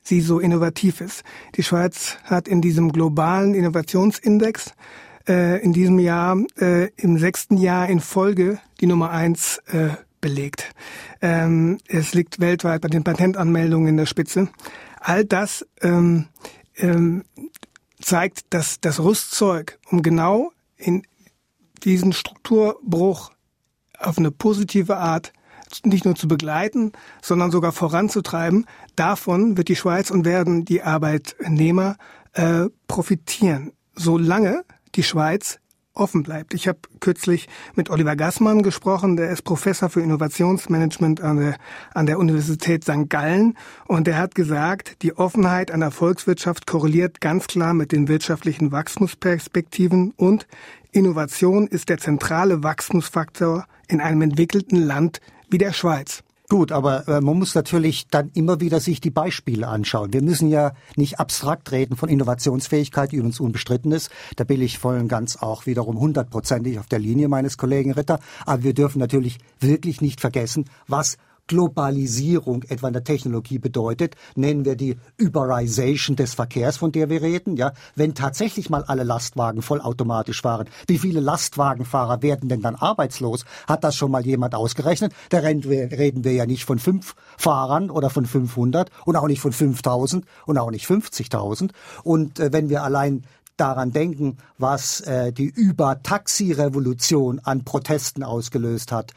sie 0.00 0.20
so 0.20 0.38
innovativ 0.38 1.00
ist. 1.00 1.22
Die 1.56 1.62
Schweiz 1.62 2.16
hat 2.24 2.48
in 2.48 2.62
diesem 2.62 2.92
globalen 2.92 3.54
Innovationsindex 3.54 4.72
äh, 5.28 5.62
in 5.62 5.72
diesem 5.72 5.98
Jahr 5.98 6.36
äh, 6.58 6.88
im 6.96 7.18
sechsten 7.18 7.56
Jahr 7.56 7.88
in 7.88 8.00
Folge 8.00 8.58
die 8.80 8.86
Nummer 8.86 9.10
eins 9.10 9.58
äh, 9.66 9.90
belegt. 10.20 10.72
Ähm, 11.20 11.78
es 11.86 12.14
liegt 12.14 12.40
weltweit 12.40 12.80
bei 12.80 12.88
den 12.88 13.04
Patentanmeldungen 13.04 13.88
in 13.88 13.96
der 13.96 14.06
Spitze. 14.06 14.48
All 15.00 15.24
das 15.24 15.66
ähm, 15.80 16.26
ähm, 16.76 17.24
zeigt, 18.00 18.46
dass 18.50 18.80
das 18.80 19.00
Rüstzeug, 19.00 19.78
um 19.90 20.02
genau 20.02 20.52
in 20.76 21.02
diesen 21.84 22.12
Strukturbruch 22.12 23.30
auf 23.98 24.18
eine 24.18 24.30
positive 24.30 24.96
Art 24.96 25.32
nicht 25.84 26.04
nur 26.04 26.14
zu 26.14 26.28
begleiten, 26.28 26.92
sondern 27.22 27.50
sogar 27.50 27.72
voranzutreiben, 27.72 28.66
davon 28.96 29.56
wird 29.56 29.68
die 29.68 29.76
Schweiz 29.76 30.10
und 30.10 30.24
werden 30.24 30.64
die 30.64 30.82
Arbeitnehmer 30.82 31.96
äh, 32.32 32.66
profitieren, 32.86 33.72
solange 33.94 34.64
die 34.98 35.04
Schweiz 35.04 35.60
offen 35.94 36.24
bleibt. 36.24 36.54
Ich 36.54 36.66
habe 36.66 36.80
kürzlich 37.00 37.48
mit 37.74 37.88
Oliver 37.88 38.16
Gassmann 38.16 38.62
gesprochen, 38.62 39.16
der 39.16 39.30
ist 39.30 39.42
Professor 39.42 39.88
für 39.88 40.00
Innovationsmanagement 40.00 41.20
an 41.20 41.36
der, 41.38 41.56
an 41.94 42.06
der 42.06 42.18
Universität 42.18 42.82
St. 42.82 43.08
Gallen 43.08 43.56
und 43.86 44.08
der 44.08 44.18
hat 44.18 44.34
gesagt, 44.34 45.02
die 45.02 45.16
Offenheit 45.16 45.70
einer 45.70 45.92
Volkswirtschaft 45.92 46.66
korreliert 46.66 47.20
ganz 47.20 47.46
klar 47.46 47.74
mit 47.74 47.92
den 47.92 48.08
wirtschaftlichen 48.08 48.72
Wachstumsperspektiven 48.72 50.12
und 50.16 50.46
Innovation 50.90 51.68
ist 51.68 51.88
der 51.88 51.98
zentrale 51.98 52.62
Wachstumsfaktor 52.64 53.66
in 53.86 54.00
einem 54.00 54.22
entwickelten 54.22 54.82
Land 54.82 55.20
wie 55.48 55.58
der 55.58 55.72
Schweiz. 55.72 56.24
Gut, 56.50 56.72
aber 56.72 57.06
äh, 57.08 57.20
man 57.20 57.38
muss 57.38 57.54
natürlich 57.54 58.08
dann 58.08 58.30
immer 58.32 58.58
wieder 58.58 58.80
sich 58.80 59.02
die 59.02 59.10
Beispiele 59.10 59.68
anschauen. 59.68 60.14
Wir 60.14 60.22
müssen 60.22 60.48
ja 60.48 60.72
nicht 60.96 61.20
abstrakt 61.20 61.72
reden 61.72 61.94
von 61.94 62.08
Innovationsfähigkeit, 62.08 63.12
die 63.12 63.16
übrigens 63.16 63.38
unbestritten 63.38 63.92
ist. 63.92 64.10
Da 64.36 64.44
bin 64.44 64.62
ich 64.62 64.78
voll 64.78 64.98
und 64.98 65.08
ganz 65.08 65.36
auch 65.36 65.66
wiederum 65.66 66.00
hundertprozentig 66.00 66.78
auf 66.78 66.86
der 66.86 67.00
Linie 67.00 67.28
meines 67.28 67.58
Kollegen 67.58 67.92
Ritter. 67.92 68.18
Aber 68.46 68.62
wir 68.62 68.72
dürfen 68.72 68.98
natürlich 68.98 69.36
wirklich 69.60 70.00
nicht 70.00 70.22
vergessen, 70.22 70.64
was 70.86 71.18
Globalisierung 71.48 72.62
etwa 72.68 72.86
in 72.86 72.92
der 72.92 73.02
Technologie 73.02 73.58
bedeutet, 73.58 74.14
nennen 74.36 74.64
wir 74.64 74.76
die 74.76 74.96
Uberization 75.20 76.14
des 76.14 76.34
Verkehrs, 76.34 76.76
von 76.76 76.92
der 76.92 77.10
wir 77.10 77.22
reden, 77.22 77.56
ja. 77.56 77.72
Wenn 77.96 78.14
tatsächlich 78.14 78.70
mal 78.70 78.84
alle 78.84 79.02
Lastwagen 79.02 79.62
vollautomatisch 79.62 80.42
fahren, 80.42 80.68
wie 80.86 80.98
viele 80.98 81.20
Lastwagenfahrer 81.20 82.22
werden 82.22 82.48
denn 82.48 82.62
dann 82.62 82.76
arbeitslos? 82.76 83.44
Hat 83.66 83.82
das 83.82 83.96
schon 83.96 84.12
mal 84.12 84.24
jemand 84.24 84.54
ausgerechnet? 84.54 85.12
Da 85.30 85.38
reden 85.38 86.24
wir 86.24 86.32
ja 86.32 86.46
nicht 86.46 86.64
von 86.64 86.78
fünf 86.78 87.16
Fahrern 87.36 87.90
oder 87.90 88.10
von 88.10 88.26
500 88.26 88.90
und 89.04 89.16
auch 89.16 89.26
nicht 89.26 89.40
von 89.40 89.52
5000 89.52 90.24
und 90.46 90.58
auch 90.58 90.70
nicht 90.70 90.86
50.000. 90.86 91.70
Und 92.04 92.38
äh, 92.38 92.52
wenn 92.52 92.68
wir 92.68 92.82
allein 92.82 93.24
daran 93.56 93.90
denken, 93.90 94.38
was 94.56 95.00
äh, 95.00 95.32
die 95.32 95.48
Über-Taxi-Revolution 95.48 97.40
an 97.40 97.64
Protesten 97.64 98.22
ausgelöst 98.22 98.92
hat, 98.92 99.12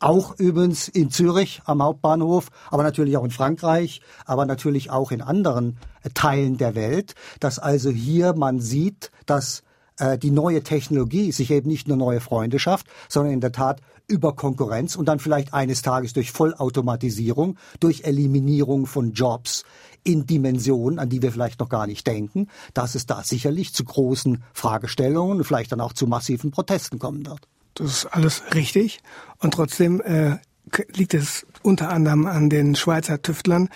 auch 0.00 0.38
übrigens 0.38 0.88
in 0.88 1.10
Zürich 1.10 1.62
am 1.66 1.82
Hauptbahnhof, 1.82 2.48
aber 2.70 2.82
natürlich 2.82 3.16
auch 3.16 3.24
in 3.24 3.30
Frankreich, 3.30 4.00
aber 4.24 4.46
natürlich 4.46 4.90
auch 4.90 5.12
in 5.12 5.22
anderen 5.22 5.78
äh, 6.02 6.10
Teilen 6.12 6.56
der 6.56 6.74
Welt, 6.74 7.14
dass 7.38 7.58
also 7.58 7.90
hier 7.90 8.34
man 8.34 8.60
sieht, 8.60 9.10
dass 9.26 9.62
äh, 9.98 10.18
die 10.18 10.30
neue 10.30 10.62
Technologie 10.62 11.30
sich 11.30 11.50
eben 11.50 11.68
nicht 11.68 11.86
nur 11.86 11.98
neue 11.98 12.20
Freunde 12.20 12.58
schafft, 12.58 12.86
sondern 13.08 13.34
in 13.34 13.40
der 13.40 13.52
Tat 13.52 13.82
über 14.08 14.34
Konkurrenz 14.34 14.96
und 14.96 15.06
dann 15.06 15.20
vielleicht 15.20 15.54
eines 15.54 15.82
Tages 15.82 16.14
durch 16.14 16.32
Vollautomatisierung, 16.32 17.58
durch 17.78 18.02
Eliminierung 18.04 18.86
von 18.86 19.12
Jobs 19.12 19.64
in 20.02 20.26
Dimensionen, 20.26 20.98
an 20.98 21.10
die 21.10 21.20
wir 21.22 21.30
vielleicht 21.30 21.60
noch 21.60 21.68
gar 21.68 21.86
nicht 21.86 22.06
denken, 22.06 22.48
dass 22.72 22.94
es 22.94 23.06
da 23.06 23.22
sicherlich 23.22 23.74
zu 23.74 23.84
großen 23.84 24.42
Fragestellungen 24.54 25.38
und 25.38 25.44
vielleicht 25.44 25.72
dann 25.72 25.80
auch 25.80 25.92
zu 25.92 26.06
massiven 26.06 26.50
Protesten 26.50 26.98
kommen 26.98 27.26
wird. 27.26 27.46
Das 27.80 27.90
ist 27.90 28.06
alles 28.06 28.42
richtig. 28.54 29.00
Und 29.38 29.54
trotzdem 29.54 30.02
äh, 30.02 30.36
liegt 30.94 31.14
es 31.14 31.46
unter 31.62 31.90
anderem 31.90 32.26
an 32.26 32.50
den 32.50 32.74
Schweizer 32.74 33.22
Tüftlern, 33.22 33.70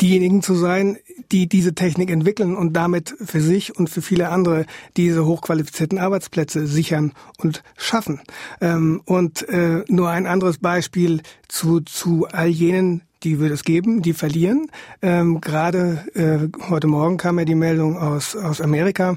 diejenigen 0.00 0.42
zu 0.42 0.54
sein, 0.54 0.98
die 1.30 1.48
diese 1.48 1.74
Technik 1.76 2.10
entwickeln 2.10 2.56
und 2.56 2.72
damit 2.72 3.14
für 3.24 3.40
sich 3.40 3.78
und 3.78 3.88
für 3.88 4.02
viele 4.02 4.30
andere 4.30 4.66
diese 4.96 5.24
hochqualifizierten 5.24 5.98
Arbeitsplätze 5.98 6.66
sichern 6.66 7.12
und 7.38 7.62
schaffen. 7.76 8.20
Ähm, 8.60 9.00
und 9.04 9.48
äh, 9.48 9.84
nur 9.86 10.10
ein 10.10 10.26
anderes 10.26 10.58
Beispiel 10.58 11.22
zu, 11.46 11.80
zu 11.80 12.26
all 12.32 12.48
jenen, 12.48 13.02
die 13.22 13.38
wird 13.38 13.52
es 13.52 13.62
geben, 13.62 14.02
die 14.02 14.12
verlieren. 14.12 14.66
Ähm, 15.02 15.40
Gerade 15.40 16.04
äh, 16.14 16.68
heute 16.68 16.88
Morgen 16.88 17.16
kam 17.16 17.38
ja 17.38 17.44
die 17.44 17.54
Meldung 17.54 17.96
aus, 17.96 18.34
aus 18.34 18.60
Amerika. 18.60 19.16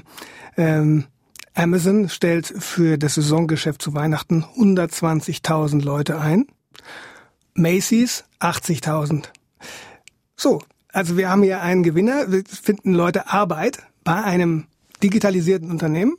Ähm, 0.56 1.06
Amazon 1.56 2.10
stellt 2.10 2.46
für 2.46 2.98
das 2.98 3.14
Saisongeschäft 3.14 3.80
zu 3.80 3.94
Weihnachten 3.94 4.44
120.000 4.44 5.82
Leute 5.82 6.20
ein. 6.20 6.46
Macy's 7.54 8.24
80.000. 8.40 9.24
So, 10.36 10.60
also 10.92 11.16
wir 11.16 11.30
haben 11.30 11.42
hier 11.42 11.62
einen 11.62 11.82
Gewinner. 11.82 12.30
Wir 12.30 12.44
finden 12.44 12.92
Leute 12.92 13.30
Arbeit 13.30 13.78
bei 14.04 14.22
einem 14.22 14.66
digitalisierten 15.02 15.70
Unternehmen. 15.70 16.18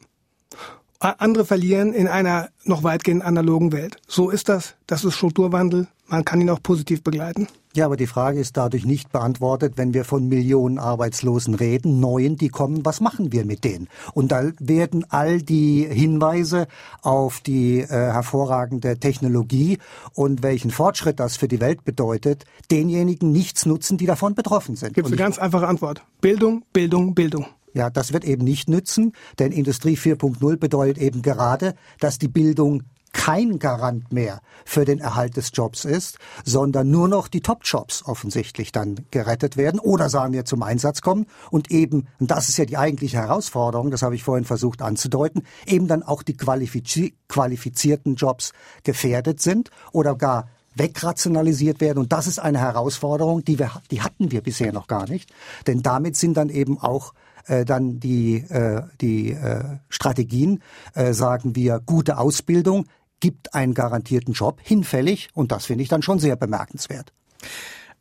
Andere 1.00 1.46
verlieren 1.46 1.94
in 1.94 2.08
einer 2.08 2.50
noch 2.64 2.84
weitgehend 2.84 3.24
analogen 3.24 3.72
Welt. 3.72 3.98
So 4.08 4.30
ist 4.30 4.50
das. 4.50 4.76
Das 4.88 5.04
ist 5.04 5.16
Strukturwandel. 5.16 5.88
Man 6.08 6.24
kann 6.24 6.42
ihn 6.42 6.50
auch 6.50 6.64
positiv 6.64 7.04
begleiten. 7.04 7.48
Ja, 7.76 7.86
aber 7.86 7.98
die 7.98 8.08
Frage 8.08 8.40
ist 8.40 8.58
dadurch 8.58 8.86
nicht 8.86 9.12
beantwortet, 9.12 9.74
wenn 9.76 9.94
wir 9.94 10.04
von 10.04 10.28
Millionen 10.28 10.80
Arbeitslosen 10.80 11.54
reden, 11.54 12.00
neuen, 12.00 12.36
die 12.36 12.50
kommen, 12.50 12.84
was 12.86 13.02
machen 13.02 13.32
wir 13.32 13.46
mit 13.46 13.64
denen? 13.64 13.88
Und 14.14 14.32
da 14.32 14.50
werden 14.58 15.06
all 15.10 15.42
die 15.44 15.86
Hinweise 15.88 16.68
auf 17.04 17.40
die 17.42 17.82
äh, 17.82 17.88
hervorragende 17.88 18.98
Technologie 18.98 19.78
und 20.16 20.42
welchen 20.42 20.72
Fortschritt 20.72 21.20
das 21.20 21.38
für 21.38 21.48
die 21.48 21.60
Welt 21.60 21.86
bedeutet, 21.86 22.46
denjenigen 22.72 23.32
nichts 23.32 23.68
nutzen, 23.68 23.98
die 23.98 24.08
davon 24.08 24.34
betroffen 24.34 24.76
sind. 24.76 24.96
Gibt 24.96 25.06
es 25.06 25.14
eine 25.14 25.22
ganz 25.22 25.38
einfache 25.38 25.68
Antwort. 25.68 26.02
Bildung, 26.20 26.64
Bildung, 26.74 27.14
Bildung. 27.14 27.46
Ja, 27.78 27.92
das 27.92 28.12
wird 28.12 28.26
eben 28.26 28.44
nicht 28.44 28.70
nützen, 28.70 29.14
denn 29.38 29.52
Industrie 29.52 29.96
4.0 29.96 30.58
bedeutet 30.58 30.98
eben 30.98 31.22
gerade, 31.22 31.76
dass 32.00 32.18
die 32.18 32.28
Bildung 32.28 32.82
kein 33.14 33.60
Garant 33.60 34.12
mehr 34.12 34.42
für 34.66 34.84
den 34.84 34.98
Erhalt 34.98 35.38
des 35.38 35.52
Jobs 35.54 35.86
ist, 35.86 36.18
sondern 36.44 36.90
nur 36.90 37.08
noch 37.08 37.28
die 37.28 37.42
Top-Jobs 37.42 38.04
offensichtlich 38.06 38.72
dann 38.72 39.06
gerettet 39.12 39.58
werden 39.58 39.80
oder 39.80 40.10
sagen 40.10 40.34
wir 40.34 40.44
zum 40.46 40.64
Einsatz 40.64 41.02
kommen 41.02 41.28
und 41.52 41.70
eben, 41.70 42.08
und 42.20 42.32
das 42.32 42.50
ist 42.50 42.58
ja 42.58 42.66
die 42.66 42.78
eigentliche 42.78 43.18
Herausforderung, 43.18 43.92
das 43.92 44.02
habe 44.02 44.16
ich 44.16 44.24
vorhin 44.24 44.46
versucht 44.46 44.82
anzudeuten, 44.82 45.44
eben 45.68 45.88
dann 45.88 46.02
auch 46.02 46.24
die 46.24 46.36
qualifizierten 46.36 48.16
Jobs 48.16 48.54
gefährdet 48.84 49.40
sind 49.40 49.70
oder 49.92 50.16
gar 50.16 50.48
wegrationalisiert 50.74 51.82
werden. 51.82 52.00
Und 52.00 52.12
das 52.12 52.28
ist 52.28 52.40
eine 52.40 52.60
Herausforderung, 52.60 53.44
die 53.44 53.60
wir, 53.60 53.72
die 53.92 54.02
hatten 54.02 54.32
wir 54.32 54.42
bisher 54.42 54.74
noch 54.74 54.88
gar 54.88 55.10
nicht. 55.10 55.32
Denn 55.66 55.82
damit 55.82 56.16
sind 56.16 56.38
dann 56.38 56.50
eben 56.50 56.80
auch 56.80 57.14
äh, 57.48 57.66
dann 57.66 58.00
die, 58.00 58.38
äh, 58.38 58.84
die 59.02 59.32
äh, 59.32 59.64
Strategien, 59.90 60.62
äh, 60.94 61.14
sagen 61.14 61.56
wir, 61.56 61.82
gute 61.86 62.18
Ausbildung, 62.18 62.86
gibt 63.20 63.54
einen 63.54 63.74
garantierten 63.74 64.34
Job 64.34 64.60
hinfällig 64.62 65.30
und 65.34 65.52
das 65.52 65.66
finde 65.66 65.84
ich 65.84 65.90
dann 65.90 66.02
schon 66.02 66.20
sehr 66.20 66.36
bemerkenswert. 66.36 67.12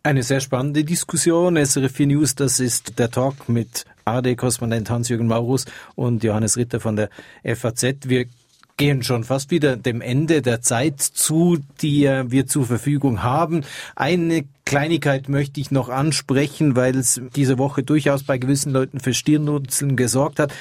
Eine 0.03 0.23
sehr 0.23 0.41
spannende 0.41 0.85
Diskussion. 0.85 1.57
SRF 1.57 1.91
4 1.91 2.07
News, 2.07 2.35
das 2.37 2.61
ist 2.61 2.99
der 2.99 3.11
Talk 3.11 3.49
mit 3.49 3.85
ARD-Korrespondent 4.05 4.89
Hans-Jürgen 4.89 5.27
Maurus 5.27 5.65
und 5.97 6.23
Johannes 6.23 6.57
Ritter 6.57 6.79
von 6.79 6.95
der 6.95 7.11
FAZ. 7.43 7.83
Wir 8.05 8.27
gehen 8.77 9.03
schon 9.03 9.25
fast 9.25 9.51
wieder 9.51 9.77
dem 9.77 10.01
Ende 10.01 10.43
der 10.43 10.61
Zeit 10.61 11.01
zu, 11.01 11.59
die 11.81 12.03
wir 12.05 12.47
zur 12.47 12.67
Verfügung 12.67 13.23
haben. 13.23 13.65
Eine 13.95 14.45
Kleinigkeit 14.65 15.29
möchte 15.29 15.61
ich 15.61 15.71
noch 15.71 15.89
ansprechen, 15.89 16.77
weil 16.77 16.97
es 16.97 17.21
diese 17.35 17.59
Woche 17.59 17.83
durchaus 17.83 18.25
bei 18.25 18.39
gewissen 18.39 18.73
Leuten 18.73 19.01
für 19.01 19.15
Stirnrunzeln 19.15 19.97
gesorgt 19.97 20.39
hat. 20.39 20.53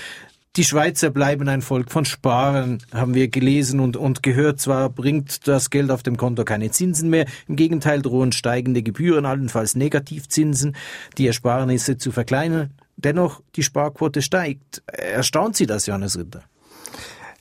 Die 0.56 0.64
Schweizer 0.64 1.10
bleiben 1.10 1.50
ein 1.50 1.62
Volk 1.62 1.92
von 1.92 2.06
Sparern, 2.06 2.78
haben 2.94 3.14
wir 3.14 3.28
gelesen 3.28 3.82
und, 3.82 3.98
und 3.98 4.24
gehört. 4.24 4.62
Zwar 4.62 4.90
bringt 4.90 5.50
das 5.50 5.70
Geld 5.70 5.92
auf 5.92 6.02
dem 6.02 6.16
Konto 6.16 6.46
keine 6.46 6.72
Zinsen 6.72 7.10
mehr, 7.10 7.26
im 7.50 7.58
Gegenteil 7.58 8.02
drohen 8.02 8.32
steigende 8.32 8.82
Gebühren, 8.82 9.26
allenfalls 9.26 9.76
Negativzinsen, 9.76 10.78
die 11.18 11.28
Ersparnisse 11.28 11.98
zu 11.98 12.14
verkleinern. 12.14 12.70
Dennoch, 12.96 13.42
die 13.58 13.64
Sparquote 13.64 14.22
steigt. 14.22 14.82
Erstaunt 14.88 15.58
Sie 15.58 15.66
das, 15.66 15.88
Johannes 15.88 16.18
Ritter? 16.18 16.44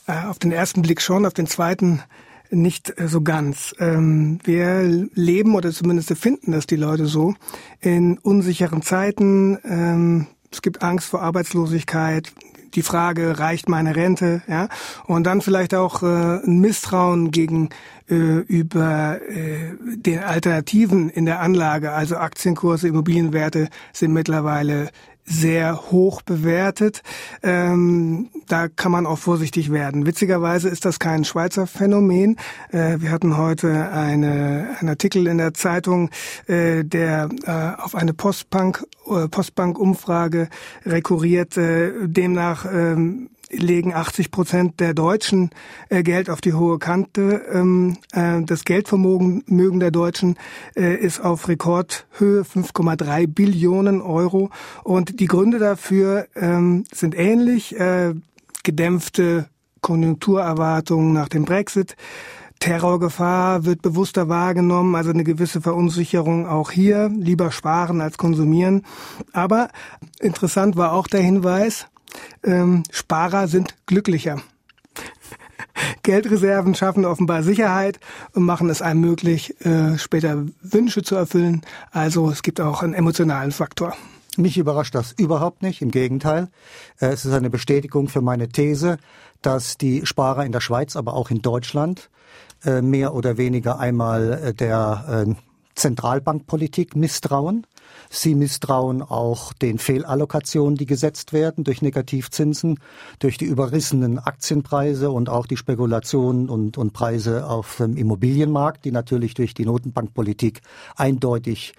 Äh, 0.06 0.26
auf 0.26 0.38
den 0.38 0.52
ersten 0.52 0.82
Blick 0.82 1.00
schon, 1.00 1.26
auf 1.26 1.32
den 1.32 1.46
zweiten 1.46 2.02
nicht 2.50 2.98
äh, 2.98 3.08
so 3.08 3.22
ganz. 3.22 3.74
Ähm, 3.78 4.38
wir 4.44 4.82
leben 5.14 5.54
oder 5.54 5.72
zumindest 5.72 6.12
finden 6.18 6.52
das 6.52 6.66
die 6.66 6.76
Leute 6.76 7.06
so 7.06 7.34
in 7.80 8.18
unsicheren 8.18 8.82
Zeiten. 8.82 9.58
Ähm, 9.64 10.26
es 10.52 10.62
gibt 10.62 10.82
Angst 10.82 11.08
vor 11.08 11.22
Arbeitslosigkeit, 11.22 12.32
die 12.74 12.82
Frage, 12.82 13.38
reicht 13.38 13.68
meine 13.68 13.96
Rente, 13.96 14.42
ja, 14.46 14.68
und 15.06 15.24
dann 15.24 15.40
vielleicht 15.40 15.74
auch 15.74 16.02
äh, 16.02 16.06
ein 16.44 16.60
Misstrauen 16.60 17.30
gegen 17.30 17.70
über 18.06 19.18
den 19.26 20.18
Alternativen 20.18 21.08
in 21.08 21.24
der 21.24 21.40
Anlage, 21.40 21.92
also 21.92 22.18
Aktienkurse, 22.18 22.86
Immobilienwerte 22.86 23.70
sind 23.94 24.12
mittlerweile 24.12 24.90
sehr 25.24 25.90
hoch 25.90 26.22
bewertet. 26.22 27.02
Ähm, 27.42 28.30
da 28.48 28.68
kann 28.68 28.92
man 28.92 29.06
auch 29.06 29.18
vorsichtig 29.18 29.72
werden. 29.72 30.06
Witzigerweise 30.06 30.68
ist 30.68 30.84
das 30.84 30.98
kein 30.98 31.24
Schweizer 31.24 31.66
Phänomen. 31.66 32.36
Äh, 32.70 33.00
wir 33.00 33.10
hatten 33.10 33.36
heute 33.36 33.90
eine, 33.90 34.76
einen 34.78 34.88
Artikel 34.90 35.26
in 35.26 35.38
der 35.38 35.54
Zeitung, 35.54 36.10
äh, 36.46 36.84
der 36.84 37.28
äh, 37.44 37.82
auf 37.82 37.94
eine 37.94 38.12
Postbank, 38.12 38.86
äh, 39.06 39.28
Postbank-Umfrage 39.28 40.48
rekurriert. 40.84 41.56
Äh, 41.56 41.92
demnach 42.06 42.66
ähm, 42.70 43.30
legen 43.50 43.94
80 43.94 44.30
Prozent 44.30 44.80
der 44.80 44.94
Deutschen 44.94 45.50
äh, 45.88 46.02
Geld 46.02 46.30
auf 46.30 46.40
die 46.40 46.54
hohe 46.54 46.78
Kante. 46.78 47.42
Ähm, 47.52 47.96
äh, 48.12 48.42
das 48.42 48.64
Geldvermögen 48.64 49.44
mögen 49.46 49.80
der 49.80 49.90
Deutschen 49.90 50.36
äh, 50.76 50.94
ist 50.96 51.20
auf 51.20 51.48
Rekordhöhe 51.48 52.42
5,3 52.42 53.26
Billionen 53.26 54.00
Euro. 54.02 54.50
Und 54.82 55.20
die 55.20 55.26
Gründe 55.26 55.58
dafür 55.58 56.26
ähm, 56.34 56.84
sind 56.92 57.16
ähnlich. 57.16 57.78
Äh, 57.78 58.14
gedämpfte 58.64 59.46
Konjunkturerwartungen 59.80 61.12
nach 61.12 61.28
dem 61.28 61.44
Brexit. 61.44 61.94
Terrorgefahr 62.58 63.66
wird 63.66 63.82
bewusster 63.82 64.28
wahrgenommen, 64.28 64.94
also 64.94 65.10
eine 65.10 65.22
gewisse 65.22 65.60
Verunsicherung 65.60 66.48
auch 66.48 66.70
hier, 66.70 67.10
lieber 67.14 67.52
sparen 67.52 68.00
als 68.00 68.16
konsumieren. 68.16 68.84
Aber 69.32 69.68
interessant 70.18 70.76
war 70.76 70.94
auch 70.94 71.06
der 71.06 71.20
Hinweis, 71.20 71.88
ähm, 72.42 72.82
Sparer 72.90 73.48
sind 73.48 73.74
glücklicher. 73.86 74.40
Geldreserven 76.02 76.74
schaffen 76.74 77.04
offenbar 77.04 77.42
Sicherheit 77.42 77.98
und 78.32 78.44
machen 78.44 78.68
es 78.70 78.82
einem 78.82 79.00
möglich, 79.00 79.60
äh, 79.64 79.98
später 79.98 80.44
Wünsche 80.62 81.02
zu 81.02 81.16
erfüllen. 81.16 81.62
Also 81.90 82.30
es 82.30 82.42
gibt 82.42 82.60
auch 82.60 82.82
einen 82.82 82.94
emotionalen 82.94 83.52
Faktor. 83.52 83.94
Mich 84.36 84.58
überrascht 84.58 84.94
das 84.94 85.12
überhaupt 85.12 85.62
nicht, 85.62 85.80
im 85.82 85.90
Gegenteil. 85.90 86.48
Äh, 87.00 87.06
es 87.06 87.24
ist 87.24 87.32
eine 87.32 87.50
Bestätigung 87.50 88.08
für 88.08 88.20
meine 88.20 88.48
These, 88.48 88.98
dass 89.42 89.76
die 89.76 90.06
Sparer 90.06 90.44
in 90.44 90.52
der 90.52 90.60
Schweiz, 90.60 90.96
aber 90.96 91.14
auch 91.14 91.30
in 91.30 91.42
Deutschland 91.42 92.10
äh, 92.64 92.82
mehr 92.82 93.14
oder 93.14 93.36
weniger 93.36 93.78
einmal 93.78 94.32
äh, 94.32 94.54
der 94.54 95.36
Zentralbankpolitik 95.74 96.96
misstrauen 96.96 97.66
Sie 98.10 98.34
misstrauen 98.34 99.02
auch 99.02 99.52
den 99.52 99.78
Fehlallokationen, 99.78 100.76
die 100.76 100.86
gesetzt 100.86 101.32
werden 101.32 101.64
durch 101.64 101.82
Negativzinsen, 101.82 102.78
durch 103.18 103.38
die 103.38 103.44
überrissenen 103.44 104.18
Aktienpreise 104.18 105.10
und 105.10 105.28
auch 105.28 105.46
die 105.46 105.56
Spekulationen 105.56 106.48
und, 106.48 106.78
und 106.78 106.92
Preise 106.92 107.46
auf 107.46 107.76
dem 107.78 107.96
Immobilienmarkt, 107.96 108.84
die 108.84 108.92
natürlich 108.92 109.34
durch 109.34 109.54
die 109.54 109.64
Notenbankpolitik 109.64 110.60
eindeutig 110.96 111.74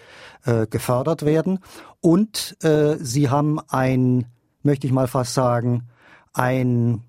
äh, 0.45 0.67
gefördert 0.67 1.23
werden. 1.23 1.59
Und 2.01 2.57
äh, 2.63 2.97
sie 2.99 3.29
haben 3.29 3.59
ein, 3.69 4.25
möchte 4.63 4.87
ich 4.87 4.93
mal 4.93 5.07
fast 5.07 5.33
sagen, 5.33 5.87
ein, 6.33 7.03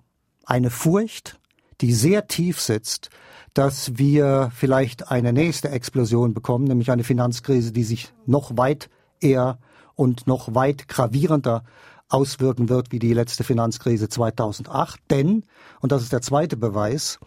eine 0.44 0.70
Furcht, 0.70 1.38
die 1.80 1.92
sehr 1.92 2.26
tief 2.28 2.60
sitzt, 2.60 3.10
dass 3.56 3.96
wir 3.96 4.50
vielleicht 4.54 5.10
eine 5.10 5.32
nächste 5.32 5.70
Explosion 5.70 6.34
bekommen, 6.34 6.66
nämlich 6.66 6.90
eine 6.90 7.04
Finanzkrise, 7.04 7.72
die 7.72 7.84
sich 7.84 8.12
noch 8.26 8.58
weit 8.58 8.90
eher 9.18 9.58
und 9.94 10.26
noch 10.26 10.54
weit 10.54 10.88
gravierender 10.88 11.64
auswirken 12.10 12.68
wird 12.68 12.92
wie 12.92 12.98
die 12.98 13.14
letzte 13.14 13.44
Finanzkrise 13.44 14.10
2008. 14.10 15.00
Denn, 15.10 15.44
und 15.80 15.90
das 15.90 16.02
ist 16.02 16.12
der 16.12 16.20
zweite 16.20 16.58
Beweis, 16.58 17.18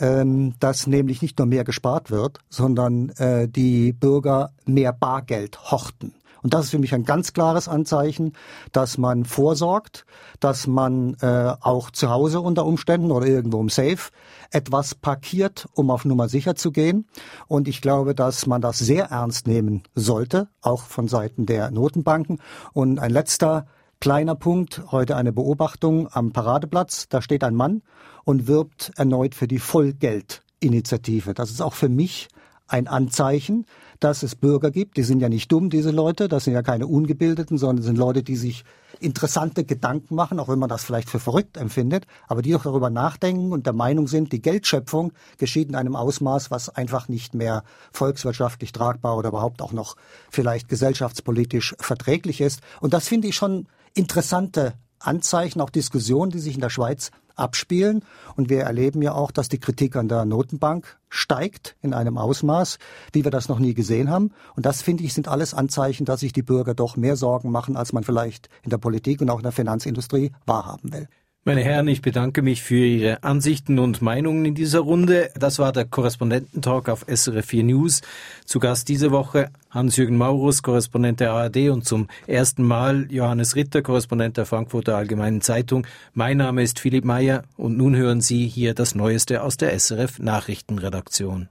ähm, 0.00 0.54
dass 0.58 0.86
nämlich 0.86 1.20
nicht 1.20 1.38
nur 1.38 1.46
mehr 1.46 1.64
gespart 1.64 2.10
wird, 2.10 2.38
sondern 2.48 3.10
äh, 3.10 3.46
die 3.46 3.92
Bürger 3.92 4.52
mehr 4.64 4.94
Bargeld 4.94 5.70
horten. 5.70 6.14
Und 6.44 6.52
das 6.52 6.66
ist 6.66 6.72
für 6.72 6.78
mich 6.78 6.94
ein 6.94 7.04
ganz 7.04 7.32
klares 7.32 7.68
Anzeichen, 7.68 8.34
dass 8.70 8.98
man 8.98 9.24
vorsorgt, 9.24 10.04
dass 10.40 10.66
man 10.66 11.14
äh, 11.22 11.54
auch 11.58 11.90
zu 11.90 12.10
Hause 12.10 12.42
unter 12.42 12.66
Umständen 12.66 13.10
oder 13.10 13.26
irgendwo 13.26 13.62
im 13.62 13.70
Safe 13.70 14.10
etwas 14.50 14.94
parkiert, 14.94 15.66
um 15.72 15.90
auf 15.90 16.04
Nummer 16.04 16.28
sicher 16.28 16.54
zu 16.54 16.70
gehen. 16.70 17.06
Und 17.48 17.66
ich 17.66 17.80
glaube, 17.80 18.14
dass 18.14 18.46
man 18.46 18.60
das 18.60 18.78
sehr 18.78 19.06
ernst 19.06 19.46
nehmen 19.46 19.84
sollte, 19.94 20.48
auch 20.60 20.82
von 20.82 21.08
Seiten 21.08 21.46
der 21.46 21.70
Notenbanken. 21.70 22.40
Und 22.74 22.98
ein 22.98 23.10
letzter 23.10 23.66
kleiner 23.98 24.34
Punkt, 24.34 24.82
heute 24.92 25.16
eine 25.16 25.32
Beobachtung 25.32 26.08
am 26.12 26.32
Paradeplatz. 26.32 27.08
Da 27.08 27.22
steht 27.22 27.42
ein 27.42 27.54
Mann 27.54 27.80
und 28.24 28.48
wirbt 28.48 28.92
erneut 28.96 29.34
für 29.34 29.48
die 29.48 29.58
Vollgeldinitiative. 29.58 31.32
Das 31.32 31.50
ist 31.50 31.62
auch 31.62 31.72
für 31.72 31.88
mich 31.88 32.28
ein 32.66 32.86
Anzeichen, 32.86 33.66
dass 34.00 34.22
es 34.22 34.34
Bürger 34.34 34.70
gibt, 34.70 34.96
die 34.96 35.02
sind 35.02 35.20
ja 35.20 35.28
nicht 35.28 35.50
dumm, 35.50 35.70
diese 35.70 35.90
Leute, 35.90 36.28
das 36.28 36.44
sind 36.44 36.54
ja 36.54 36.62
keine 36.62 36.86
Ungebildeten, 36.86 37.58
sondern 37.58 37.82
sind 37.82 37.96
Leute, 37.96 38.22
die 38.22 38.36
sich 38.36 38.64
interessante 39.00 39.64
Gedanken 39.64 40.14
machen, 40.14 40.38
auch 40.38 40.48
wenn 40.48 40.58
man 40.58 40.68
das 40.68 40.84
vielleicht 40.84 41.10
für 41.10 41.18
verrückt 41.18 41.56
empfindet, 41.56 42.06
aber 42.28 42.42
die 42.42 42.52
doch 42.52 42.62
darüber 42.62 42.90
nachdenken 42.90 43.52
und 43.52 43.66
der 43.66 43.72
Meinung 43.72 44.08
sind, 44.08 44.32
die 44.32 44.42
Geldschöpfung 44.42 45.12
geschieht 45.38 45.68
in 45.68 45.74
einem 45.74 45.96
Ausmaß, 45.96 46.50
was 46.50 46.68
einfach 46.68 47.08
nicht 47.08 47.34
mehr 47.34 47.64
volkswirtschaftlich 47.92 48.72
tragbar 48.72 49.16
oder 49.16 49.30
überhaupt 49.30 49.62
auch 49.62 49.72
noch 49.72 49.96
vielleicht 50.30 50.68
gesellschaftspolitisch 50.68 51.74
verträglich 51.80 52.40
ist. 52.40 52.60
Und 52.80 52.94
das 52.94 53.08
finde 53.08 53.28
ich 53.28 53.36
schon 53.36 53.66
interessante 53.94 54.74
Anzeichen, 55.06 55.60
auch 55.60 55.70
Diskussionen, 55.70 56.30
die 56.30 56.38
sich 56.38 56.54
in 56.54 56.60
der 56.60 56.70
Schweiz 56.70 57.10
abspielen. 57.36 58.02
Und 58.36 58.48
wir 58.48 58.62
erleben 58.62 59.02
ja 59.02 59.12
auch, 59.12 59.30
dass 59.30 59.48
die 59.48 59.58
Kritik 59.58 59.96
an 59.96 60.08
der 60.08 60.24
Notenbank 60.24 60.98
steigt 61.08 61.76
in 61.82 61.94
einem 61.94 62.18
Ausmaß, 62.18 62.78
wie 63.12 63.24
wir 63.24 63.30
das 63.30 63.48
noch 63.48 63.58
nie 63.58 63.74
gesehen 63.74 64.10
haben. 64.10 64.32
Und 64.56 64.66
das, 64.66 64.82
finde 64.82 65.04
ich, 65.04 65.14
sind 65.14 65.28
alles 65.28 65.54
Anzeichen, 65.54 66.04
dass 66.04 66.20
sich 66.20 66.32
die 66.32 66.42
Bürger 66.42 66.74
doch 66.74 66.96
mehr 66.96 67.16
Sorgen 67.16 67.50
machen, 67.50 67.76
als 67.76 67.92
man 67.92 68.04
vielleicht 68.04 68.48
in 68.62 68.70
der 68.70 68.78
Politik 68.78 69.20
und 69.20 69.30
auch 69.30 69.38
in 69.38 69.44
der 69.44 69.52
Finanzindustrie 69.52 70.32
wahrhaben 70.46 70.92
will. 70.92 71.08
Meine 71.46 71.60
Herren, 71.60 71.88
ich 71.88 72.00
bedanke 72.00 72.40
mich 72.40 72.62
für 72.62 72.86
Ihre 72.86 73.22
Ansichten 73.22 73.78
und 73.78 74.00
Meinungen 74.00 74.46
in 74.46 74.54
dieser 74.54 74.80
Runde. 74.80 75.28
Das 75.38 75.58
war 75.58 75.72
der 75.72 75.84
Korrespondententalk 75.84 76.88
auf 76.88 77.04
SRF 77.06 77.44
4 77.44 77.64
News. 77.64 78.00
Zu 78.46 78.60
Gast 78.60 78.88
diese 78.88 79.10
Woche 79.10 79.50
Hans-Jürgen 79.68 80.16
Maurus, 80.16 80.62
Korrespondent 80.62 81.20
der 81.20 81.32
ARD 81.32 81.68
und 81.68 81.84
zum 81.84 82.08
ersten 82.26 82.62
Mal 82.62 83.08
Johannes 83.10 83.56
Ritter, 83.56 83.82
Korrespondent 83.82 84.38
der 84.38 84.46
Frankfurter 84.46 84.96
Allgemeinen 84.96 85.42
Zeitung. 85.42 85.86
Mein 86.14 86.38
Name 86.38 86.62
ist 86.62 86.80
Philipp 86.80 87.04
Meyer 87.04 87.42
und 87.58 87.76
nun 87.76 87.94
hören 87.94 88.22
Sie 88.22 88.46
hier 88.46 88.72
das 88.72 88.94
Neueste 88.94 89.42
aus 89.42 89.58
der 89.58 89.78
SRF 89.78 90.20
Nachrichtenredaktion. 90.20 91.50